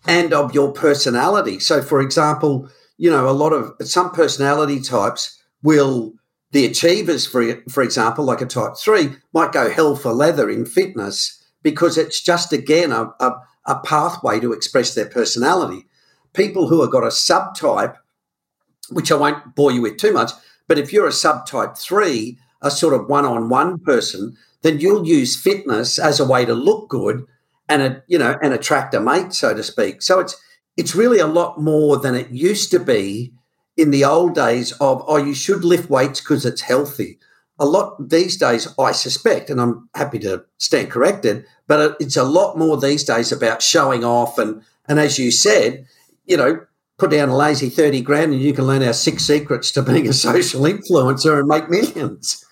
and 0.08 0.34
of 0.34 0.54
your 0.54 0.72
personality. 0.72 1.60
So, 1.60 1.82
for 1.82 2.02
example, 2.02 2.70
you 2.98 3.10
know 3.10 3.30
a 3.30 3.32
lot 3.32 3.54
of 3.54 3.76
some 3.88 4.12
personality 4.12 4.80
types 4.80 5.42
will 5.64 6.14
the 6.52 6.66
achievers, 6.66 7.28
for 7.28 7.62
for 7.70 7.84
example, 7.84 8.26
like 8.26 8.42
a 8.42 8.46
type 8.46 8.78
three, 8.78 9.10
might 9.34 9.52
go 9.52 9.70
hell 9.70 9.96
for 9.96 10.14
leather 10.14 10.50
in 10.50 10.66
fitness 10.66 11.44
because 11.62 11.98
it's 11.98 12.22
just 12.22 12.54
again 12.54 12.92
a, 12.92 13.14
a, 13.20 13.42
a 13.66 13.80
pathway 13.80 14.40
to 14.40 14.54
express 14.54 14.94
their 14.94 15.10
personality. 15.10 15.86
People 16.34 16.68
who 16.68 16.82
have 16.82 16.92
got 16.92 17.04
a 17.04 17.08
subtype, 17.08 17.96
which 18.90 19.12
I 19.12 19.16
won't 19.16 19.56
bore 19.56 19.72
you 19.72 19.82
with 19.82 19.98
too 19.98 20.14
much, 20.14 20.32
but 20.68 20.78
if 20.78 20.92
you're 20.92 21.08
a 21.08 21.12
subtype 21.12 21.78
three, 21.78 22.38
a 22.62 22.72
sort 22.72 22.94
of 22.94 23.08
one-on-one 23.08 23.80
person, 23.80 24.36
then 24.62 24.80
you'll 24.80 25.08
use 25.08 25.42
fitness 25.42 26.00
as 26.00 26.20
a 26.20 26.26
way 26.26 26.46
to 26.46 26.54
look 26.54 26.90
good 26.90 27.26
and 27.70 27.82
a, 27.82 28.04
you 28.08 28.18
know 28.18 28.38
and 28.42 28.54
attract 28.54 28.94
a 28.94 29.00
mate, 29.00 29.34
so 29.34 29.54
to 29.54 29.64
speak. 29.64 30.02
So 30.02 30.20
it's 30.20 30.36
it's 30.76 30.96
really 30.96 31.20
a 31.20 31.28
lot 31.28 31.62
more 31.62 31.98
than 31.98 32.16
it 32.16 32.30
used 32.30 32.72
to 32.72 32.80
be 32.80 33.34
in 33.76 33.92
the 33.92 34.06
old 34.06 34.36
days 34.36 34.72
of 34.74 35.04
oh 35.08 35.18
you 35.18 35.34
should 35.34 35.64
lift 35.64 35.90
weights 35.90 36.22
because 36.22 36.46
it's 36.46 36.62
healthy 36.62 37.20
a 37.60 37.66
lot 37.66 38.10
these 38.10 38.38
days, 38.38 38.68
I 38.78 38.92
suspect, 38.92 39.50
and 39.50 39.60
I'm 39.60 39.90
happy 39.96 40.20
to 40.20 40.46
stand 40.58 40.92
corrected, 40.92 41.46
but 41.66 41.98
it's 42.00 42.18
a 42.18 42.24
lot 42.24 42.58
more 42.58 42.78
these 42.78 43.04
days 43.04 43.32
about 43.32 43.62
showing 43.62 44.04
off. 44.04 44.38
And, 44.38 44.62
and 44.88 45.00
as 45.00 45.18
you 45.18 45.32
said, 45.32 45.86
you 46.26 46.38
know, 46.38 46.62
put 46.98 47.12
down 47.12 47.30
a 47.30 47.36
lazy 47.36 47.70
30 47.70 48.02
grand 48.02 48.34
and 48.34 48.42
you 48.42 48.54
can 48.54 48.66
learn 48.66 48.84
our 48.84 48.94
six 48.94 49.24
secrets 49.24 49.72
to 49.72 49.82
being 49.82 50.08
a 50.08 50.14
social 50.28 50.62
influencer 50.62 51.40
and 51.40 51.48
make 51.48 51.70
millions. 51.70 52.44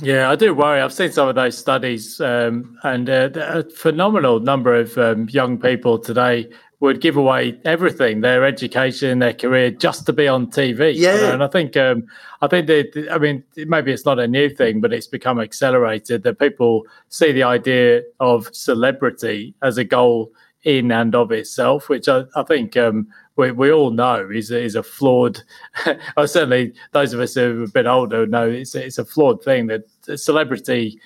Yeah, 0.00 0.28
I 0.30 0.34
do 0.34 0.54
worry. 0.54 0.80
I've 0.80 0.92
seen 0.92 1.12
some 1.12 1.28
of 1.28 1.36
those 1.36 1.56
studies, 1.56 2.20
um, 2.20 2.76
and 2.82 3.08
uh, 3.08 3.30
a 3.34 3.70
phenomenal 3.70 4.40
number 4.40 4.74
of 4.74 4.98
um, 4.98 5.28
young 5.30 5.56
people 5.56 6.00
today 6.00 6.50
would 6.80 7.00
give 7.00 7.16
away 7.16 7.56
everything, 7.64 8.20
their 8.20 8.44
education, 8.44 9.20
their 9.20 9.32
career, 9.32 9.70
just 9.70 10.04
to 10.06 10.12
be 10.12 10.26
on 10.26 10.48
TV. 10.48 10.92
Yeah, 10.96 11.14
you 11.14 11.20
know? 11.20 11.32
and 11.34 11.44
I 11.44 11.46
think, 11.46 11.76
um, 11.76 12.04
I 12.42 12.48
think 12.48 12.66
that, 12.66 13.08
I 13.10 13.18
mean, 13.18 13.44
maybe 13.56 13.92
it's 13.92 14.04
not 14.04 14.18
a 14.18 14.26
new 14.26 14.50
thing, 14.50 14.80
but 14.80 14.92
it's 14.92 15.06
become 15.06 15.38
accelerated 15.38 16.24
that 16.24 16.40
people 16.40 16.82
see 17.08 17.30
the 17.30 17.44
idea 17.44 18.02
of 18.18 18.48
celebrity 18.52 19.54
as 19.62 19.78
a 19.78 19.84
goal 19.84 20.32
in 20.64 20.90
and 20.90 21.14
of 21.14 21.30
itself, 21.30 21.88
which 21.88 22.08
I, 22.08 22.24
I 22.34 22.42
think 22.42 22.76
um, 22.76 23.06
we, 23.36 23.50
we 23.50 23.72
all 23.72 23.90
know 23.90 24.28
is 24.30 24.50
is 24.50 24.74
a 24.74 24.82
flawed. 24.82 25.40
or 26.16 26.26
certainly, 26.26 26.74
those 26.92 27.12
of 27.12 27.20
us 27.20 27.34
who 27.34 27.62
are 27.62 27.64
a 27.64 27.68
bit 27.68 27.86
older 27.86 28.26
know 28.26 28.48
it's 28.48 28.74
it's 28.74 28.98
a 28.98 29.04
flawed 29.04 29.42
thing 29.42 29.66
that 29.68 29.84
celebrity 30.18 31.00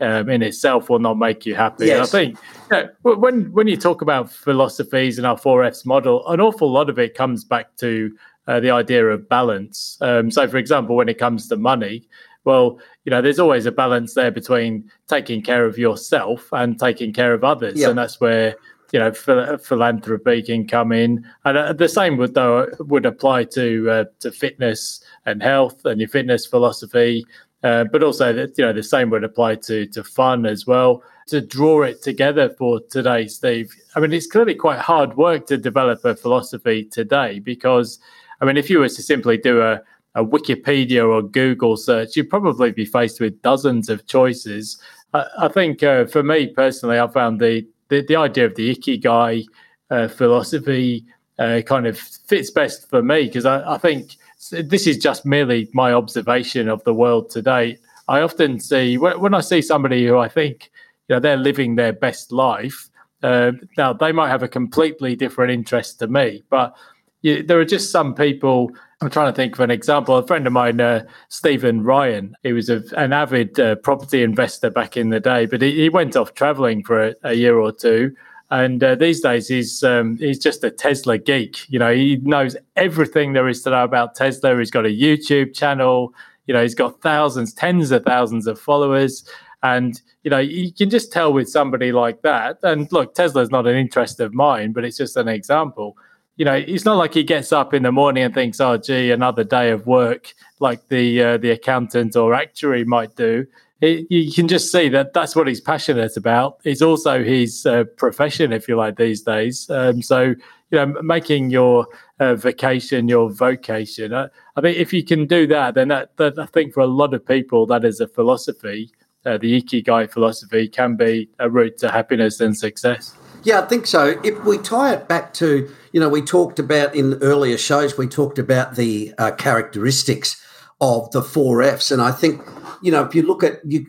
um, 0.00 0.28
in 0.28 0.42
itself 0.42 0.90
will 0.90 0.98
not 0.98 1.18
make 1.18 1.46
you 1.46 1.54
happy. 1.54 1.86
Yes. 1.86 2.08
I 2.08 2.18
think 2.18 2.38
you 2.70 2.88
know, 3.04 3.14
when 3.14 3.52
when 3.52 3.68
you 3.68 3.76
talk 3.76 4.02
about 4.02 4.30
philosophies 4.30 5.18
and 5.18 5.26
our 5.26 5.38
four 5.38 5.64
Fs 5.64 5.86
model, 5.86 6.26
an 6.28 6.40
awful 6.40 6.70
lot 6.70 6.90
of 6.90 6.98
it 6.98 7.14
comes 7.14 7.44
back 7.44 7.76
to 7.76 8.14
uh, 8.48 8.60
the 8.60 8.70
idea 8.70 9.06
of 9.06 9.28
balance. 9.28 9.98
Um, 10.00 10.30
so, 10.30 10.48
for 10.48 10.56
example, 10.56 10.96
when 10.96 11.08
it 11.08 11.18
comes 11.18 11.48
to 11.48 11.56
money, 11.56 12.08
well, 12.44 12.80
you 13.04 13.10
know, 13.10 13.22
there's 13.22 13.38
always 13.38 13.66
a 13.66 13.72
balance 13.72 14.14
there 14.14 14.32
between 14.32 14.90
taking 15.06 15.42
care 15.42 15.64
of 15.64 15.78
yourself 15.78 16.48
and 16.52 16.78
taking 16.78 17.12
care 17.12 17.32
of 17.32 17.44
others, 17.44 17.80
and 17.82 17.96
that's 17.96 18.20
where 18.20 18.56
you 18.92 19.00
know 19.00 19.12
philanthropy 19.12 20.42
can 20.42 20.66
come 20.66 20.92
in, 20.92 21.24
and 21.44 21.58
uh, 21.58 21.72
the 21.72 21.88
same 21.88 22.16
would 22.18 22.34
though 22.34 22.68
would 22.78 23.06
apply 23.06 23.44
to 23.44 23.90
uh, 23.90 24.04
to 24.20 24.30
fitness 24.30 25.02
and 25.26 25.42
health 25.42 25.84
and 25.84 26.00
your 26.00 26.08
fitness 26.08 26.46
philosophy 26.46 27.24
uh, 27.62 27.84
but 27.84 28.02
also 28.02 28.32
that 28.32 28.58
you 28.58 28.64
know 28.64 28.72
the 28.72 28.82
same 28.82 29.10
would 29.10 29.24
apply 29.24 29.54
to 29.54 29.86
to 29.86 30.02
fun 30.02 30.46
as 30.46 30.66
well. 30.66 31.02
To 31.28 31.40
draw 31.40 31.82
it 31.82 32.02
together 32.02 32.50
for 32.58 32.80
today, 32.90 33.28
Steve. 33.28 33.72
I 33.94 34.00
mean, 34.00 34.12
it's 34.12 34.26
clearly 34.26 34.56
quite 34.56 34.80
hard 34.80 35.16
work 35.16 35.46
to 35.46 35.56
develop 35.56 36.04
a 36.04 36.16
philosophy 36.16 36.84
today 36.84 37.38
because, 37.38 38.00
I 38.40 38.44
mean, 38.44 38.56
if 38.56 38.68
you 38.68 38.80
were 38.80 38.88
to 38.88 39.02
simply 39.02 39.38
do 39.38 39.62
a 39.62 39.80
a 40.14 40.22
Wikipedia 40.22 41.08
or 41.08 41.22
Google 41.22 41.76
search, 41.76 42.16
you'd 42.16 42.28
probably 42.28 42.70
be 42.70 42.84
faced 42.84 43.20
with 43.20 43.40
dozens 43.40 43.88
of 43.88 44.06
choices. 44.06 44.78
I, 45.14 45.24
I 45.38 45.48
think 45.48 45.82
uh, 45.82 46.04
for 46.04 46.22
me 46.22 46.48
personally, 46.48 46.98
I 46.98 47.06
found 47.06 47.40
the, 47.40 47.66
the, 47.92 48.02
the 48.06 48.16
idea 48.16 48.46
of 48.46 48.54
the 48.54 48.74
ikigai 48.74 49.46
uh, 49.90 50.08
philosophy 50.08 51.04
uh, 51.38 51.60
kind 51.66 51.86
of 51.86 51.98
fits 51.98 52.50
best 52.50 52.88
for 52.88 53.02
me 53.02 53.26
because 53.26 53.44
I, 53.44 53.74
I 53.74 53.78
think 53.78 54.16
this 54.50 54.86
is 54.86 54.98
just 54.98 55.26
merely 55.26 55.68
my 55.74 55.92
observation 55.92 56.68
of 56.68 56.82
the 56.84 56.94
world 56.94 57.28
today. 57.30 57.78
I 58.08 58.22
often 58.22 58.58
see 58.58 58.96
when 58.96 59.34
I 59.34 59.40
see 59.40 59.60
somebody 59.62 60.06
who 60.06 60.18
I 60.18 60.28
think 60.28 60.70
you 61.08 61.14
know 61.14 61.20
they're 61.20 61.36
living 61.36 61.76
their 61.76 61.92
best 61.92 62.32
life. 62.32 62.88
Uh, 63.22 63.52
now 63.76 63.92
they 63.92 64.10
might 64.10 64.28
have 64.28 64.42
a 64.42 64.48
completely 64.48 65.14
different 65.14 65.52
interest 65.52 65.98
to 66.00 66.08
me, 66.08 66.42
but 66.48 66.74
you, 67.20 67.42
there 67.42 67.60
are 67.60 67.64
just 67.64 67.92
some 67.92 68.14
people. 68.14 68.70
I'm 69.02 69.10
trying 69.10 69.32
to 69.32 69.36
think 69.36 69.54
of 69.54 69.60
an 69.60 69.70
example. 69.72 70.16
A 70.16 70.24
friend 70.24 70.46
of 70.46 70.52
mine, 70.52 70.80
uh, 70.80 71.04
Stephen 71.28 71.82
Ryan, 71.82 72.36
he 72.44 72.52
was 72.52 72.70
a, 72.70 72.84
an 72.96 73.12
avid 73.12 73.58
uh, 73.58 73.74
property 73.74 74.22
investor 74.22 74.70
back 74.70 74.96
in 74.96 75.10
the 75.10 75.18
day, 75.18 75.46
but 75.46 75.60
he, 75.60 75.72
he 75.72 75.88
went 75.88 76.14
off 76.14 76.34
traveling 76.34 76.84
for 76.84 77.08
a, 77.08 77.14
a 77.24 77.32
year 77.32 77.58
or 77.58 77.72
two. 77.72 78.14
And 78.52 78.84
uh, 78.84 78.94
these 78.94 79.20
days, 79.20 79.48
he's 79.48 79.82
um, 79.82 80.18
he's 80.18 80.38
just 80.38 80.62
a 80.62 80.70
Tesla 80.70 81.18
geek. 81.18 81.68
You 81.68 81.80
know, 81.80 81.92
he 81.92 82.16
knows 82.22 82.56
everything 82.76 83.32
there 83.32 83.48
is 83.48 83.62
to 83.62 83.70
know 83.70 83.82
about 83.82 84.14
Tesla. 84.14 84.56
He's 84.56 84.70
got 84.70 84.86
a 84.86 84.90
YouTube 84.90 85.52
channel. 85.52 86.14
You 86.46 86.54
know, 86.54 86.62
he's 86.62 86.74
got 86.74 87.00
thousands, 87.02 87.52
tens 87.54 87.90
of 87.90 88.04
thousands 88.04 88.46
of 88.46 88.60
followers. 88.60 89.28
And, 89.64 90.00
you 90.22 90.30
know, 90.30 90.38
you 90.38 90.72
can 90.72 90.90
just 90.90 91.12
tell 91.12 91.32
with 91.32 91.48
somebody 91.48 91.92
like 91.92 92.22
that. 92.22 92.58
And 92.62 92.90
look, 92.92 93.14
Tesla's 93.14 93.50
not 93.50 93.66
an 93.66 93.74
interest 93.74 94.20
of 94.20 94.34
mine, 94.34 94.72
but 94.72 94.84
it's 94.84 94.98
just 94.98 95.16
an 95.16 95.28
example. 95.28 95.96
You 96.36 96.44
know, 96.44 96.54
it's 96.54 96.84
not 96.84 96.96
like 96.96 97.14
he 97.14 97.22
gets 97.22 97.52
up 97.52 97.74
in 97.74 97.82
the 97.82 97.92
morning 97.92 98.24
and 98.24 98.34
thinks, 98.34 98.60
oh, 98.60 98.76
gee, 98.78 99.10
another 99.10 99.44
day 99.44 99.70
of 99.70 99.86
work 99.86 100.34
like 100.60 100.88
the 100.88 101.22
uh, 101.22 101.36
the 101.38 101.50
accountant 101.50 102.16
or 102.16 102.34
actuary 102.34 102.84
might 102.84 103.14
do. 103.16 103.46
It, 103.80 104.06
you 104.10 104.32
can 104.32 104.48
just 104.48 104.70
see 104.70 104.88
that 104.90 105.12
that's 105.12 105.34
what 105.34 105.48
he's 105.48 105.60
passionate 105.60 106.16
about. 106.16 106.60
It's 106.64 106.82
also 106.82 107.22
his 107.22 107.66
uh, 107.66 107.84
profession, 107.96 108.52
if 108.52 108.68
you 108.68 108.76
like, 108.76 108.96
these 108.96 109.22
days. 109.22 109.68
Um, 109.68 110.02
so, 110.02 110.22
you 110.22 110.36
know, 110.70 110.86
making 111.02 111.50
your 111.50 111.88
uh, 112.20 112.36
vacation 112.36 113.08
your 113.08 113.30
vocation. 113.30 114.14
I, 114.14 114.28
I 114.56 114.60
think 114.60 114.78
if 114.78 114.92
you 114.92 115.04
can 115.04 115.26
do 115.26 115.46
that, 115.48 115.74
then 115.74 115.88
that, 115.88 116.16
that, 116.16 116.38
I 116.38 116.46
think 116.46 116.72
for 116.72 116.80
a 116.80 116.86
lot 116.86 117.12
of 117.12 117.26
people, 117.26 117.66
that 117.66 117.84
is 117.84 118.00
a 118.00 118.06
philosophy 118.06 118.92
uh, 119.24 119.38
the 119.38 119.60
ikigai 119.60 120.10
philosophy 120.10 120.68
can 120.68 120.96
be 120.96 121.28
a 121.38 121.48
route 121.48 121.78
to 121.78 121.90
happiness 121.90 122.40
and 122.40 122.56
success. 122.56 123.16
Yeah, 123.44 123.60
I 123.60 123.66
think 123.66 123.86
so. 123.86 124.20
If 124.22 124.44
we 124.44 124.58
tie 124.58 124.94
it 124.94 125.08
back 125.08 125.34
to, 125.34 125.68
you 125.92 126.00
know, 126.00 126.08
we 126.08 126.22
talked 126.22 126.58
about 126.58 126.94
in 126.94 127.14
earlier 127.22 127.58
shows, 127.58 127.98
we 127.98 128.06
talked 128.06 128.38
about 128.38 128.76
the 128.76 129.12
uh, 129.18 129.32
characteristics 129.32 130.40
of 130.80 131.10
the 131.10 131.22
four 131.22 131.62
F's. 131.62 131.90
And 131.90 132.00
I 132.00 132.12
think, 132.12 132.40
you 132.82 132.92
know, 132.92 133.02
if 133.02 133.14
you 133.14 133.22
look 133.22 133.42
at, 133.42 133.60
you 133.64 133.86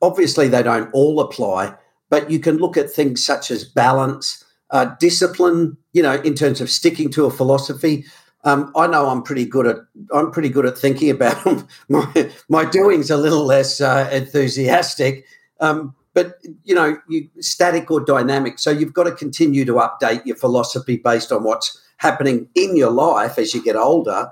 obviously 0.00 0.48
they 0.48 0.62
don't 0.62 0.90
all 0.92 1.20
apply, 1.20 1.74
but 2.08 2.30
you 2.30 2.38
can 2.38 2.58
look 2.58 2.76
at 2.76 2.90
things 2.90 3.24
such 3.24 3.50
as 3.50 3.64
balance, 3.64 4.44
uh, 4.70 4.94
discipline, 5.00 5.76
you 5.92 6.02
know, 6.02 6.14
in 6.22 6.34
terms 6.34 6.60
of 6.60 6.70
sticking 6.70 7.10
to 7.10 7.24
a 7.24 7.30
philosophy, 7.30 8.04
um, 8.44 8.70
I 8.76 8.86
know 8.86 9.08
I'm 9.08 9.22
pretty 9.22 9.46
good 9.46 9.66
at 9.66 9.78
I'm 10.12 10.30
pretty 10.30 10.50
good 10.50 10.66
at 10.66 10.76
thinking 10.76 11.10
about 11.10 11.42
them. 11.44 11.66
my 11.88 12.30
my 12.48 12.64
doing's 12.64 13.10
a 13.10 13.16
little 13.16 13.44
less 13.44 13.80
uh, 13.80 14.08
enthusiastic, 14.12 15.24
um, 15.60 15.94
but 16.14 16.38
you 16.62 16.74
know, 16.74 16.96
you 17.08 17.28
static 17.40 17.90
or 17.90 18.00
dynamic. 18.00 18.58
So 18.58 18.70
you've 18.70 18.94
got 18.94 19.04
to 19.04 19.12
continue 19.12 19.64
to 19.64 19.74
update 19.74 20.24
your 20.24 20.36
philosophy 20.36 20.96
based 20.96 21.32
on 21.32 21.44
what's 21.44 21.80
happening 21.98 22.48
in 22.54 22.76
your 22.76 22.90
life 22.90 23.38
as 23.38 23.54
you 23.54 23.62
get 23.62 23.76
older, 23.76 24.30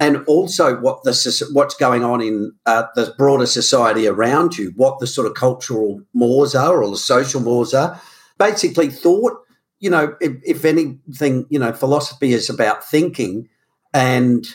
and 0.00 0.24
also 0.26 0.76
what 0.80 1.02
the 1.02 1.48
what's 1.52 1.74
going 1.74 2.04
on 2.04 2.20
in 2.20 2.52
uh, 2.66 2.84
the 2.94 3.14
broader 3.18 3.46
society 3.46 4.06
around 4.06 4.56
you, 4.56 4.72
what 4.76 4.98
the 5.00 5.06
sort 5.06 5.26
of 5.26 5.34
cultural 5.34 6.00
mores 6.14 6.54
are 6.54 6.82
or 6.82 6.90
the 6.90 6.96
social 6.96 7.40
mores 7.40 7.74
are. 7.74 8.00
Basically, 8.38 8.88
thought. 8.88 9.40
You 9.80 9.90
know, 9.90 10.16
if, 10.18 10.32
if 10.44 10.64
anything, 10.64 11.46
you 11.50 11.58
know, 11.58 11.72
philosophy 11.72 12.32
is 12.32 12.48
about 12.48 12.82
thinking 12.82 13.50
and 13.92 14.46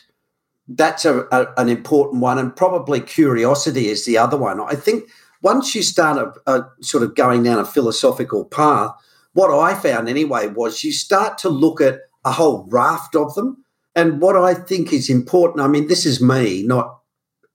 that's 0.68 1.06
a, 1.06 1.28
a, 1.32 1.48
an 1.58 1.70
important 1.70 2.22
one. 2.22 2.38
And 2.38 2.56
probably 2.56 3.00
curiosity 3.02 3.88
is 3.88 4.06
the 4.06 4.18
other 4.18 4.38
one. 4.38 4.60
I 4.60 4.76
think 4.76 5.10
once 5.42 5.74
you 5.74 5.82
start 5.82 6.18
a, 6.48 6.52
a 6.52 6.70
sort 6.82 7.04
of 7.04 7.16
going 7.16 7.44
down 7.44 7.60
a 7.60 7.66
philosophical 7.66 8.46
path, 8.46 8.92
what 9.34 9.52
I 9.52 9.74
found 9.74 10.10
anyway 10.10 10.48
was 10.48 10.84
you 10.84 10.92
start 10.92 11.38
to 11.40 11.50
look 11.50 11.82
at 11.82 12.02
a 12.26 12.32
whole 12.32 12.68
raft 12.70 13.16
of 13.16 13.36
them. 13.36 13.64
And 13.96 14.22
what 14.22 14.36
I 14.36 14.54
think 14.54 14.92
is 14.92 15.10
important, 15.10 15.62
I 15.62 15.68
mean, 15.68 15.88
this 15.88 16.06
is 16.06 16.22
me, 16.22 16.64
not 16.64 17.00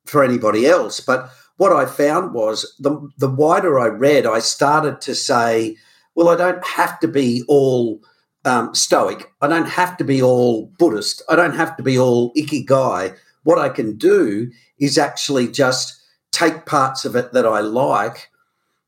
for 0.07 0.23
anybody 0.23 0.66
else, 0.66 1.01
but 1.01 1.31
what 1.57 1.73
I 1.73 1.87
found 1.87 2.35
was 2.35 2.75
the, 2.79 3.09
the 3.18 3.29
wider 3.31 3.79
I 3.79 3.87
read, 3.87 4.27
I 4.27 4.40
started 4.40 5.01
to 5.03 5.14
say, 5.14 5.77
well, 6.14 6.29
I 6.29 6.37
don't 6.37 6.64
have 6.66 6.99
to 7.01 7.09
be 7.09 7.44
all 7.49 8.01
um, 8.44 8.75
Stoic. 8.75 9.33
I 9.40 9.47
don't 9.47 9.68
have 9.68 9.97
to 9.99 10.05
be 10.05 10.23
all 10.23 10.66
Buddhist. 10.79 11.23
I 11.29 11.37
don't 11.37 11.55
have 11.55 11.77
to 11.77 11.83
be 11.83 11.99
all 11.99 12.33
Ikigai. 12.35 13.16
What 13.44 13.59
I 13.59 13.68
can 13.68 13.97
do 13.97 14.51
is 14.79 14.99
actually 14.99 15.49
just 15.49 16.01
take 16.35 16.66
parts 16.66 17.05
of 17.05 17.14
it 17.16 17.33
that 17.33 17.47
I 17.47 17.61
like 17.61 18.31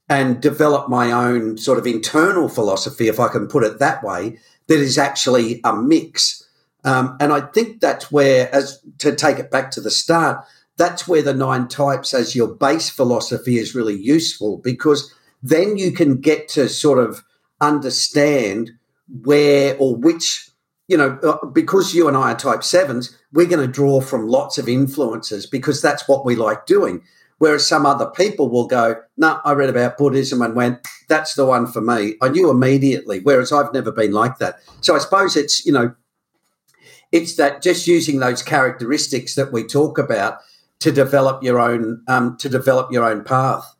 and 0.08 0.40
develop 0.40 0.88
my 0.88 1.10
own 1.10 1.58
sort 1.58 1.78
of 1.78 1.86
internal 1.86 2.48
philosophy, 2.48 3.08
if 3.08 3.18
I 3.18 3.28
can 3.28 3.48
put 3.48 3.64
it 3.64 3.78
that 3.78 4.02
way, 4.04 4.38
that 4.68 4.78
is 4.78 4.98
actually 4.98 5.60
a 5.64 5.74
mix. 5.74 6.44
Um, 6.84 7.16
and 7.20 7.32
I 7.32 7.40
think 7.40 7.80
that's 7.80 8.12
where, 8.12 8.54
as 8.54 8.80
to 8.98 9.14
take 9.14 9.38
it 9.38 9.50
back 9.50 9.70
to 9.72 9.80
the 9.80 9.90
start, 9.90 10.44
that's 10.76 11.08
where 11.08 11.22
the 11.22 11.34
nine 11.34 11.68
types 11.68 12.14
as 12.14 12.36
your 12.36 12.48
base 12.48 12.90
philosophy 12.90 13.58
is 13.58 13.74
really 13.74 13.96
useful 13.96 14.58
because 14.58 15.12
then 15.42 15.76
you 15.76 15.90
can 15.90 16.20
get 16.20 16.48
to 16.50 16.68
sort 16.68 16.98
of 16.98 17.24
understand 17.60 18.72
where 19.22 19.76
or 19.78 19.96
which 19.96 20.50
you 20.88 20.96
know, 20.96 21.18
uh, 21.22 21.44
because 21.46 21.94
you 21.94 22.06
and 22.08 22.16
I 22.16 22.32
are 22.32 22.36
type 22.36 22.62
sevens, 22.62 23.16
we're 23.32 23.46
going 23.46 23.66
to 23.66 23.72
draw 23.72 24.00
from 24.00 24.28
lots 24.28 24.56
of 24.56 24.68
influences 24.68 25.46
because 25.46 25.82
that's 25.82 26.06
what 26.06 26.24
we 26.24 26.36
like 26.36 26.66
doing. 26.66 27.02
Whereas 27.38 27.66
some 27.66 27.84
other 27.84 28.06
people 28.06 28.48
will 28.48 28.66
go, 28.66 28.96
no, 29.16 29.40
I 29.44 29.52
read 29.52 29.68
about 29.68 29.98
Buddhism 29.98 30.40
and 30.40 30.54
went, 30.54 30.86
that's 31.08 31.34
the 31.34 31.44
one 31.44 31.66
for 31.66 31.80
me. 31.80 32.16
I 32.22 32.28
knew 32.28 32.50
immediately, 32.50 33.20
whereas 33.20 33.52
I've 33.52 33.72
never 33.74 33.92
been 33.92 34.12
like 34.12 34.38
that. 34.38 34.56
So 34.80 34.94
I 34.94 34.98
suppose 34.98 35.36
it's, 35.36 35.64
you 35.66 35.72
know, 35.72 35.94
it's 37.12 37.36
that 37.36 37.62
just 37.62 37.86
using 37.86 38.18
those 38.20 38.42
characteristics 38.42 39.34
that 39.34 39.52
we 39.52 39.64
talk 39.64 39.98
about 39.98 40.38
to 40.80 40.90
develop 40.90 41.42
your 41.42 41.60
own, 41.60 42.02
um, 42.08 42.36
to 42.38 42.48
develop 42.48 42.90
your 42.90 43.04
own 43.04 43.22
path. 43.22 43.75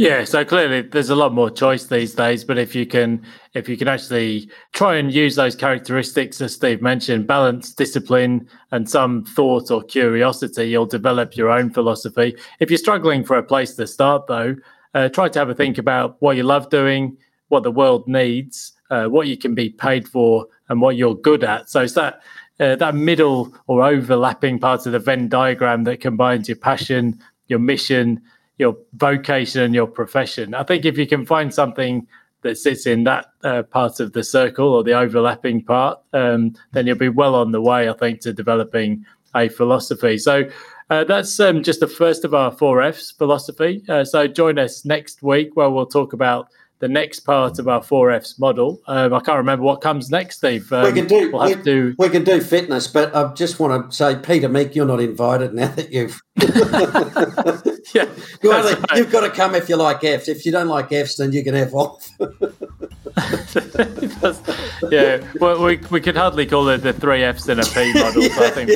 Yeah, 0.00 0.24
so 0.24 0.46
clearly 0.46 0.80
there's 0.80 1.10
a 1.10 1.14
lot 1.14 1.34
more 1.34 1.50
choice 1.50 1.84
these 1.84 2.14
days, 2.14 2.42
but 2.42 2.56
if 2.56 2.74
you 2.74 2.86
can 2.86 3.22
if 3.52 3.68
you 3.68 3.76
can 3.76 3.86
actually 3.86 4.48
try 4.72 4.96
and 4.96 5.12
use 5.12 5.36
those 5.36 5.54
characteristics 5.54 6.40
as 6.40 6.54
Steve 6.54 6.80
mentioned, 6.80 7.26
balance, 7.26 7.74
discipline 7.74 8.48
and 8.70 8.88
some 8.88 9.26
thought 9.26 9.70
or 9.70 9.82
curiosity, 9.82 10.70
you'll 10.70 10.86
develop 10.86 11.36
your 11.36 11.50
own 11.50 11.68
philosophy. 11.68 12.34
If 12.60 12.70
you're 12.70 12.78
struggling 12.78 13.24
for 13.24 13.36
a 13.36 13.42
place 13.42 13.74
to 13.74 13.86
start 13.86 14.26
though, 14.26 14.56
uh, 14.94 15.10
try 15.10 15.28
to 15.28 15.38
have 15.38 15.50
a 15.50 15.54
think 15.54 15.76
about 15.76 16.16
what 16.20 16.34
you 16.34 16.44
love 16.44 16.70
doing, 16.70 17.18
what 17.48 17.62
the 17.62 17.70
world 17.70 18.08
needs, 18.08 18.72
uh, 18.88 19.04
what 19.04 19.26
you 19.26 19.36
can 19.36 19.54
be 19.54 19.68
paid 19.68 20.08
for 20.08 20.46
and 20.70 20.80
what 20.80 20.96
you're 20.96 21.14
good 21.14 21.44
at. 21.44 21.68
So 21.68 21.82
it's 21.82 21.92
that 21.92 22.22
uh, 22.58 22.74
that 22.76 22.94
middle 22.94 23.54
or 23.66 23.84
overlapping 23.84 24.60
part 24.60 24.86
of 24.86 24.92
the 24.92 24.98
Venn 24.98 25.28
diagram 25.28 25.84
that 25.84 26.00
combines 26.00 26.48
your 26.48 26.56
passion, 26.56 27.20
your 27.48 27.58
mission, 27.58 28.22
your 28.60 28.76
vocation 28.92 29.62
and 29.62 29.74
your 29.74 29.86
profession. 29.86 30.54
I 30.54 30.62
think 30.62 30.84
if 30.84 30.98
you 30.98 31.06
can 31.06 31.26
find 31.26 31.52
something 31.52 32.06
that 32.42 32.58
sits 32.58 32.86
in 32.86 33.04
that 33.04 33.26
uh, 33.42 33.62
part 33.64 34.00
of 34.00 34.12
the 34.12 34.22
circle 34.22 34.68
or 34.68 34.84
the 34.84 34.92
overlapping 34.92 35.64
part, 35.64 35.98
um, 36.12 36.54
then 36.72 36.86
you'll 36.86 36.96
be 36.96 37.08
well 37.08 37.34
on 37.34 37.52
the 37.52 37.60
way, 37.60 37.88
I 37.88 37.92
think, 37.94 38.20
to 38.20 38.32
developing 38.32 39.04
a 39.34 39.48
philosophy. 39.48 40.18
So 40.18 40.48
uh, 40.90 41.04
that's 41.04 41.38
um, 41.40 41.62
just 41.62 41.80
the 41.80 41.88
first 41.88 42.24
of 42.24 42.34
our 42.34 42.50
four 42.50 42.82
F's 42.82 43.10
philosophy. 43.10 43.82
Uh, 43.88 44.04
so 44.04 44.26
join 44.26 44.58
us 44.58 44.84
next 44.84 45.22
week 45.22 45.56
where 45.56 45.70
we'll 45.70 45.86
talk 45.86 46.12
about 46.12 46.48
the 46.80 46.88
next 46.88 47.20
part 47.20 47.58
of 47.58 47.68
our 47.68 47.82
four 47.82 48.10
Fs 48.10 48.38
model. 48.38 48.80
Um, 48.86 49.12
I 49.12 49.20
can't 49.20 49.36
remember 49.36 49.64
what 49.64 49.82
comes 49.82 50.10
next, 50.10 50.38
Steve. 50.38 50.72
Um, 50.72 50.84
we 50.84 50.92
can 50.92 51.06
do 51.06 51.30
we'll 51.30 51.44
we, 51.44 51.62
to... 51.62 51.94
we 51.98 52.08
can 52.08 52.24
do 52.24 52.40
fitness, 52.40 52.88
but 52.88 53.14
I 53.14 53.32
just 53.34 53.60
want 53.60 53.90
to 53.90 53.96
say, 53.96 54.16
Peter 54.16 54.48
Meek, 54.48 54.74
you're 54.74 54.86
not 54.86 55.00
invited 55.00 55.54
now 55.54 55.68
that 55.68 55.92
you've. 55.92 56.20
yeah, 57.94 58.08
you 58.42 58.52
only, 58.52 58.74
right. 58.74 58.96
you've 58.96 59.10
got 59.10 59.20
to 59.20 59.30
come 59.30 59.54
if 59.54 59.68
you 59.68 59.76
like 59.76 60.04
Fs. 60.04 60.28
If 60.28 60.46
you 60.46 60.52
don't 60.52 60.68
like 60.68 60.92
Fs, 60.92 61.16
then 61.16 61.32
you 61.32 61.42
can 61.42 61.54
have 61.54 61.74
off. 61.74 62.08
yeah, 64.90 65.24
well, 65.40 65.64
we 65.64 65.78
we 65.90 66.00
could 66.00 66.16
hardly 66.16 66.46
call 66.46 66.68
it 66.68 66.78
the 66.78 66.92
three 66.92 67.24
Fs 67.24 67.48
in 67.48 67.58
a 67.58 67.64
P 67.64 67.92
model. 67.94 68.22
So 68.22 68.44
I 68.44 68.50
think. 68.50 68.70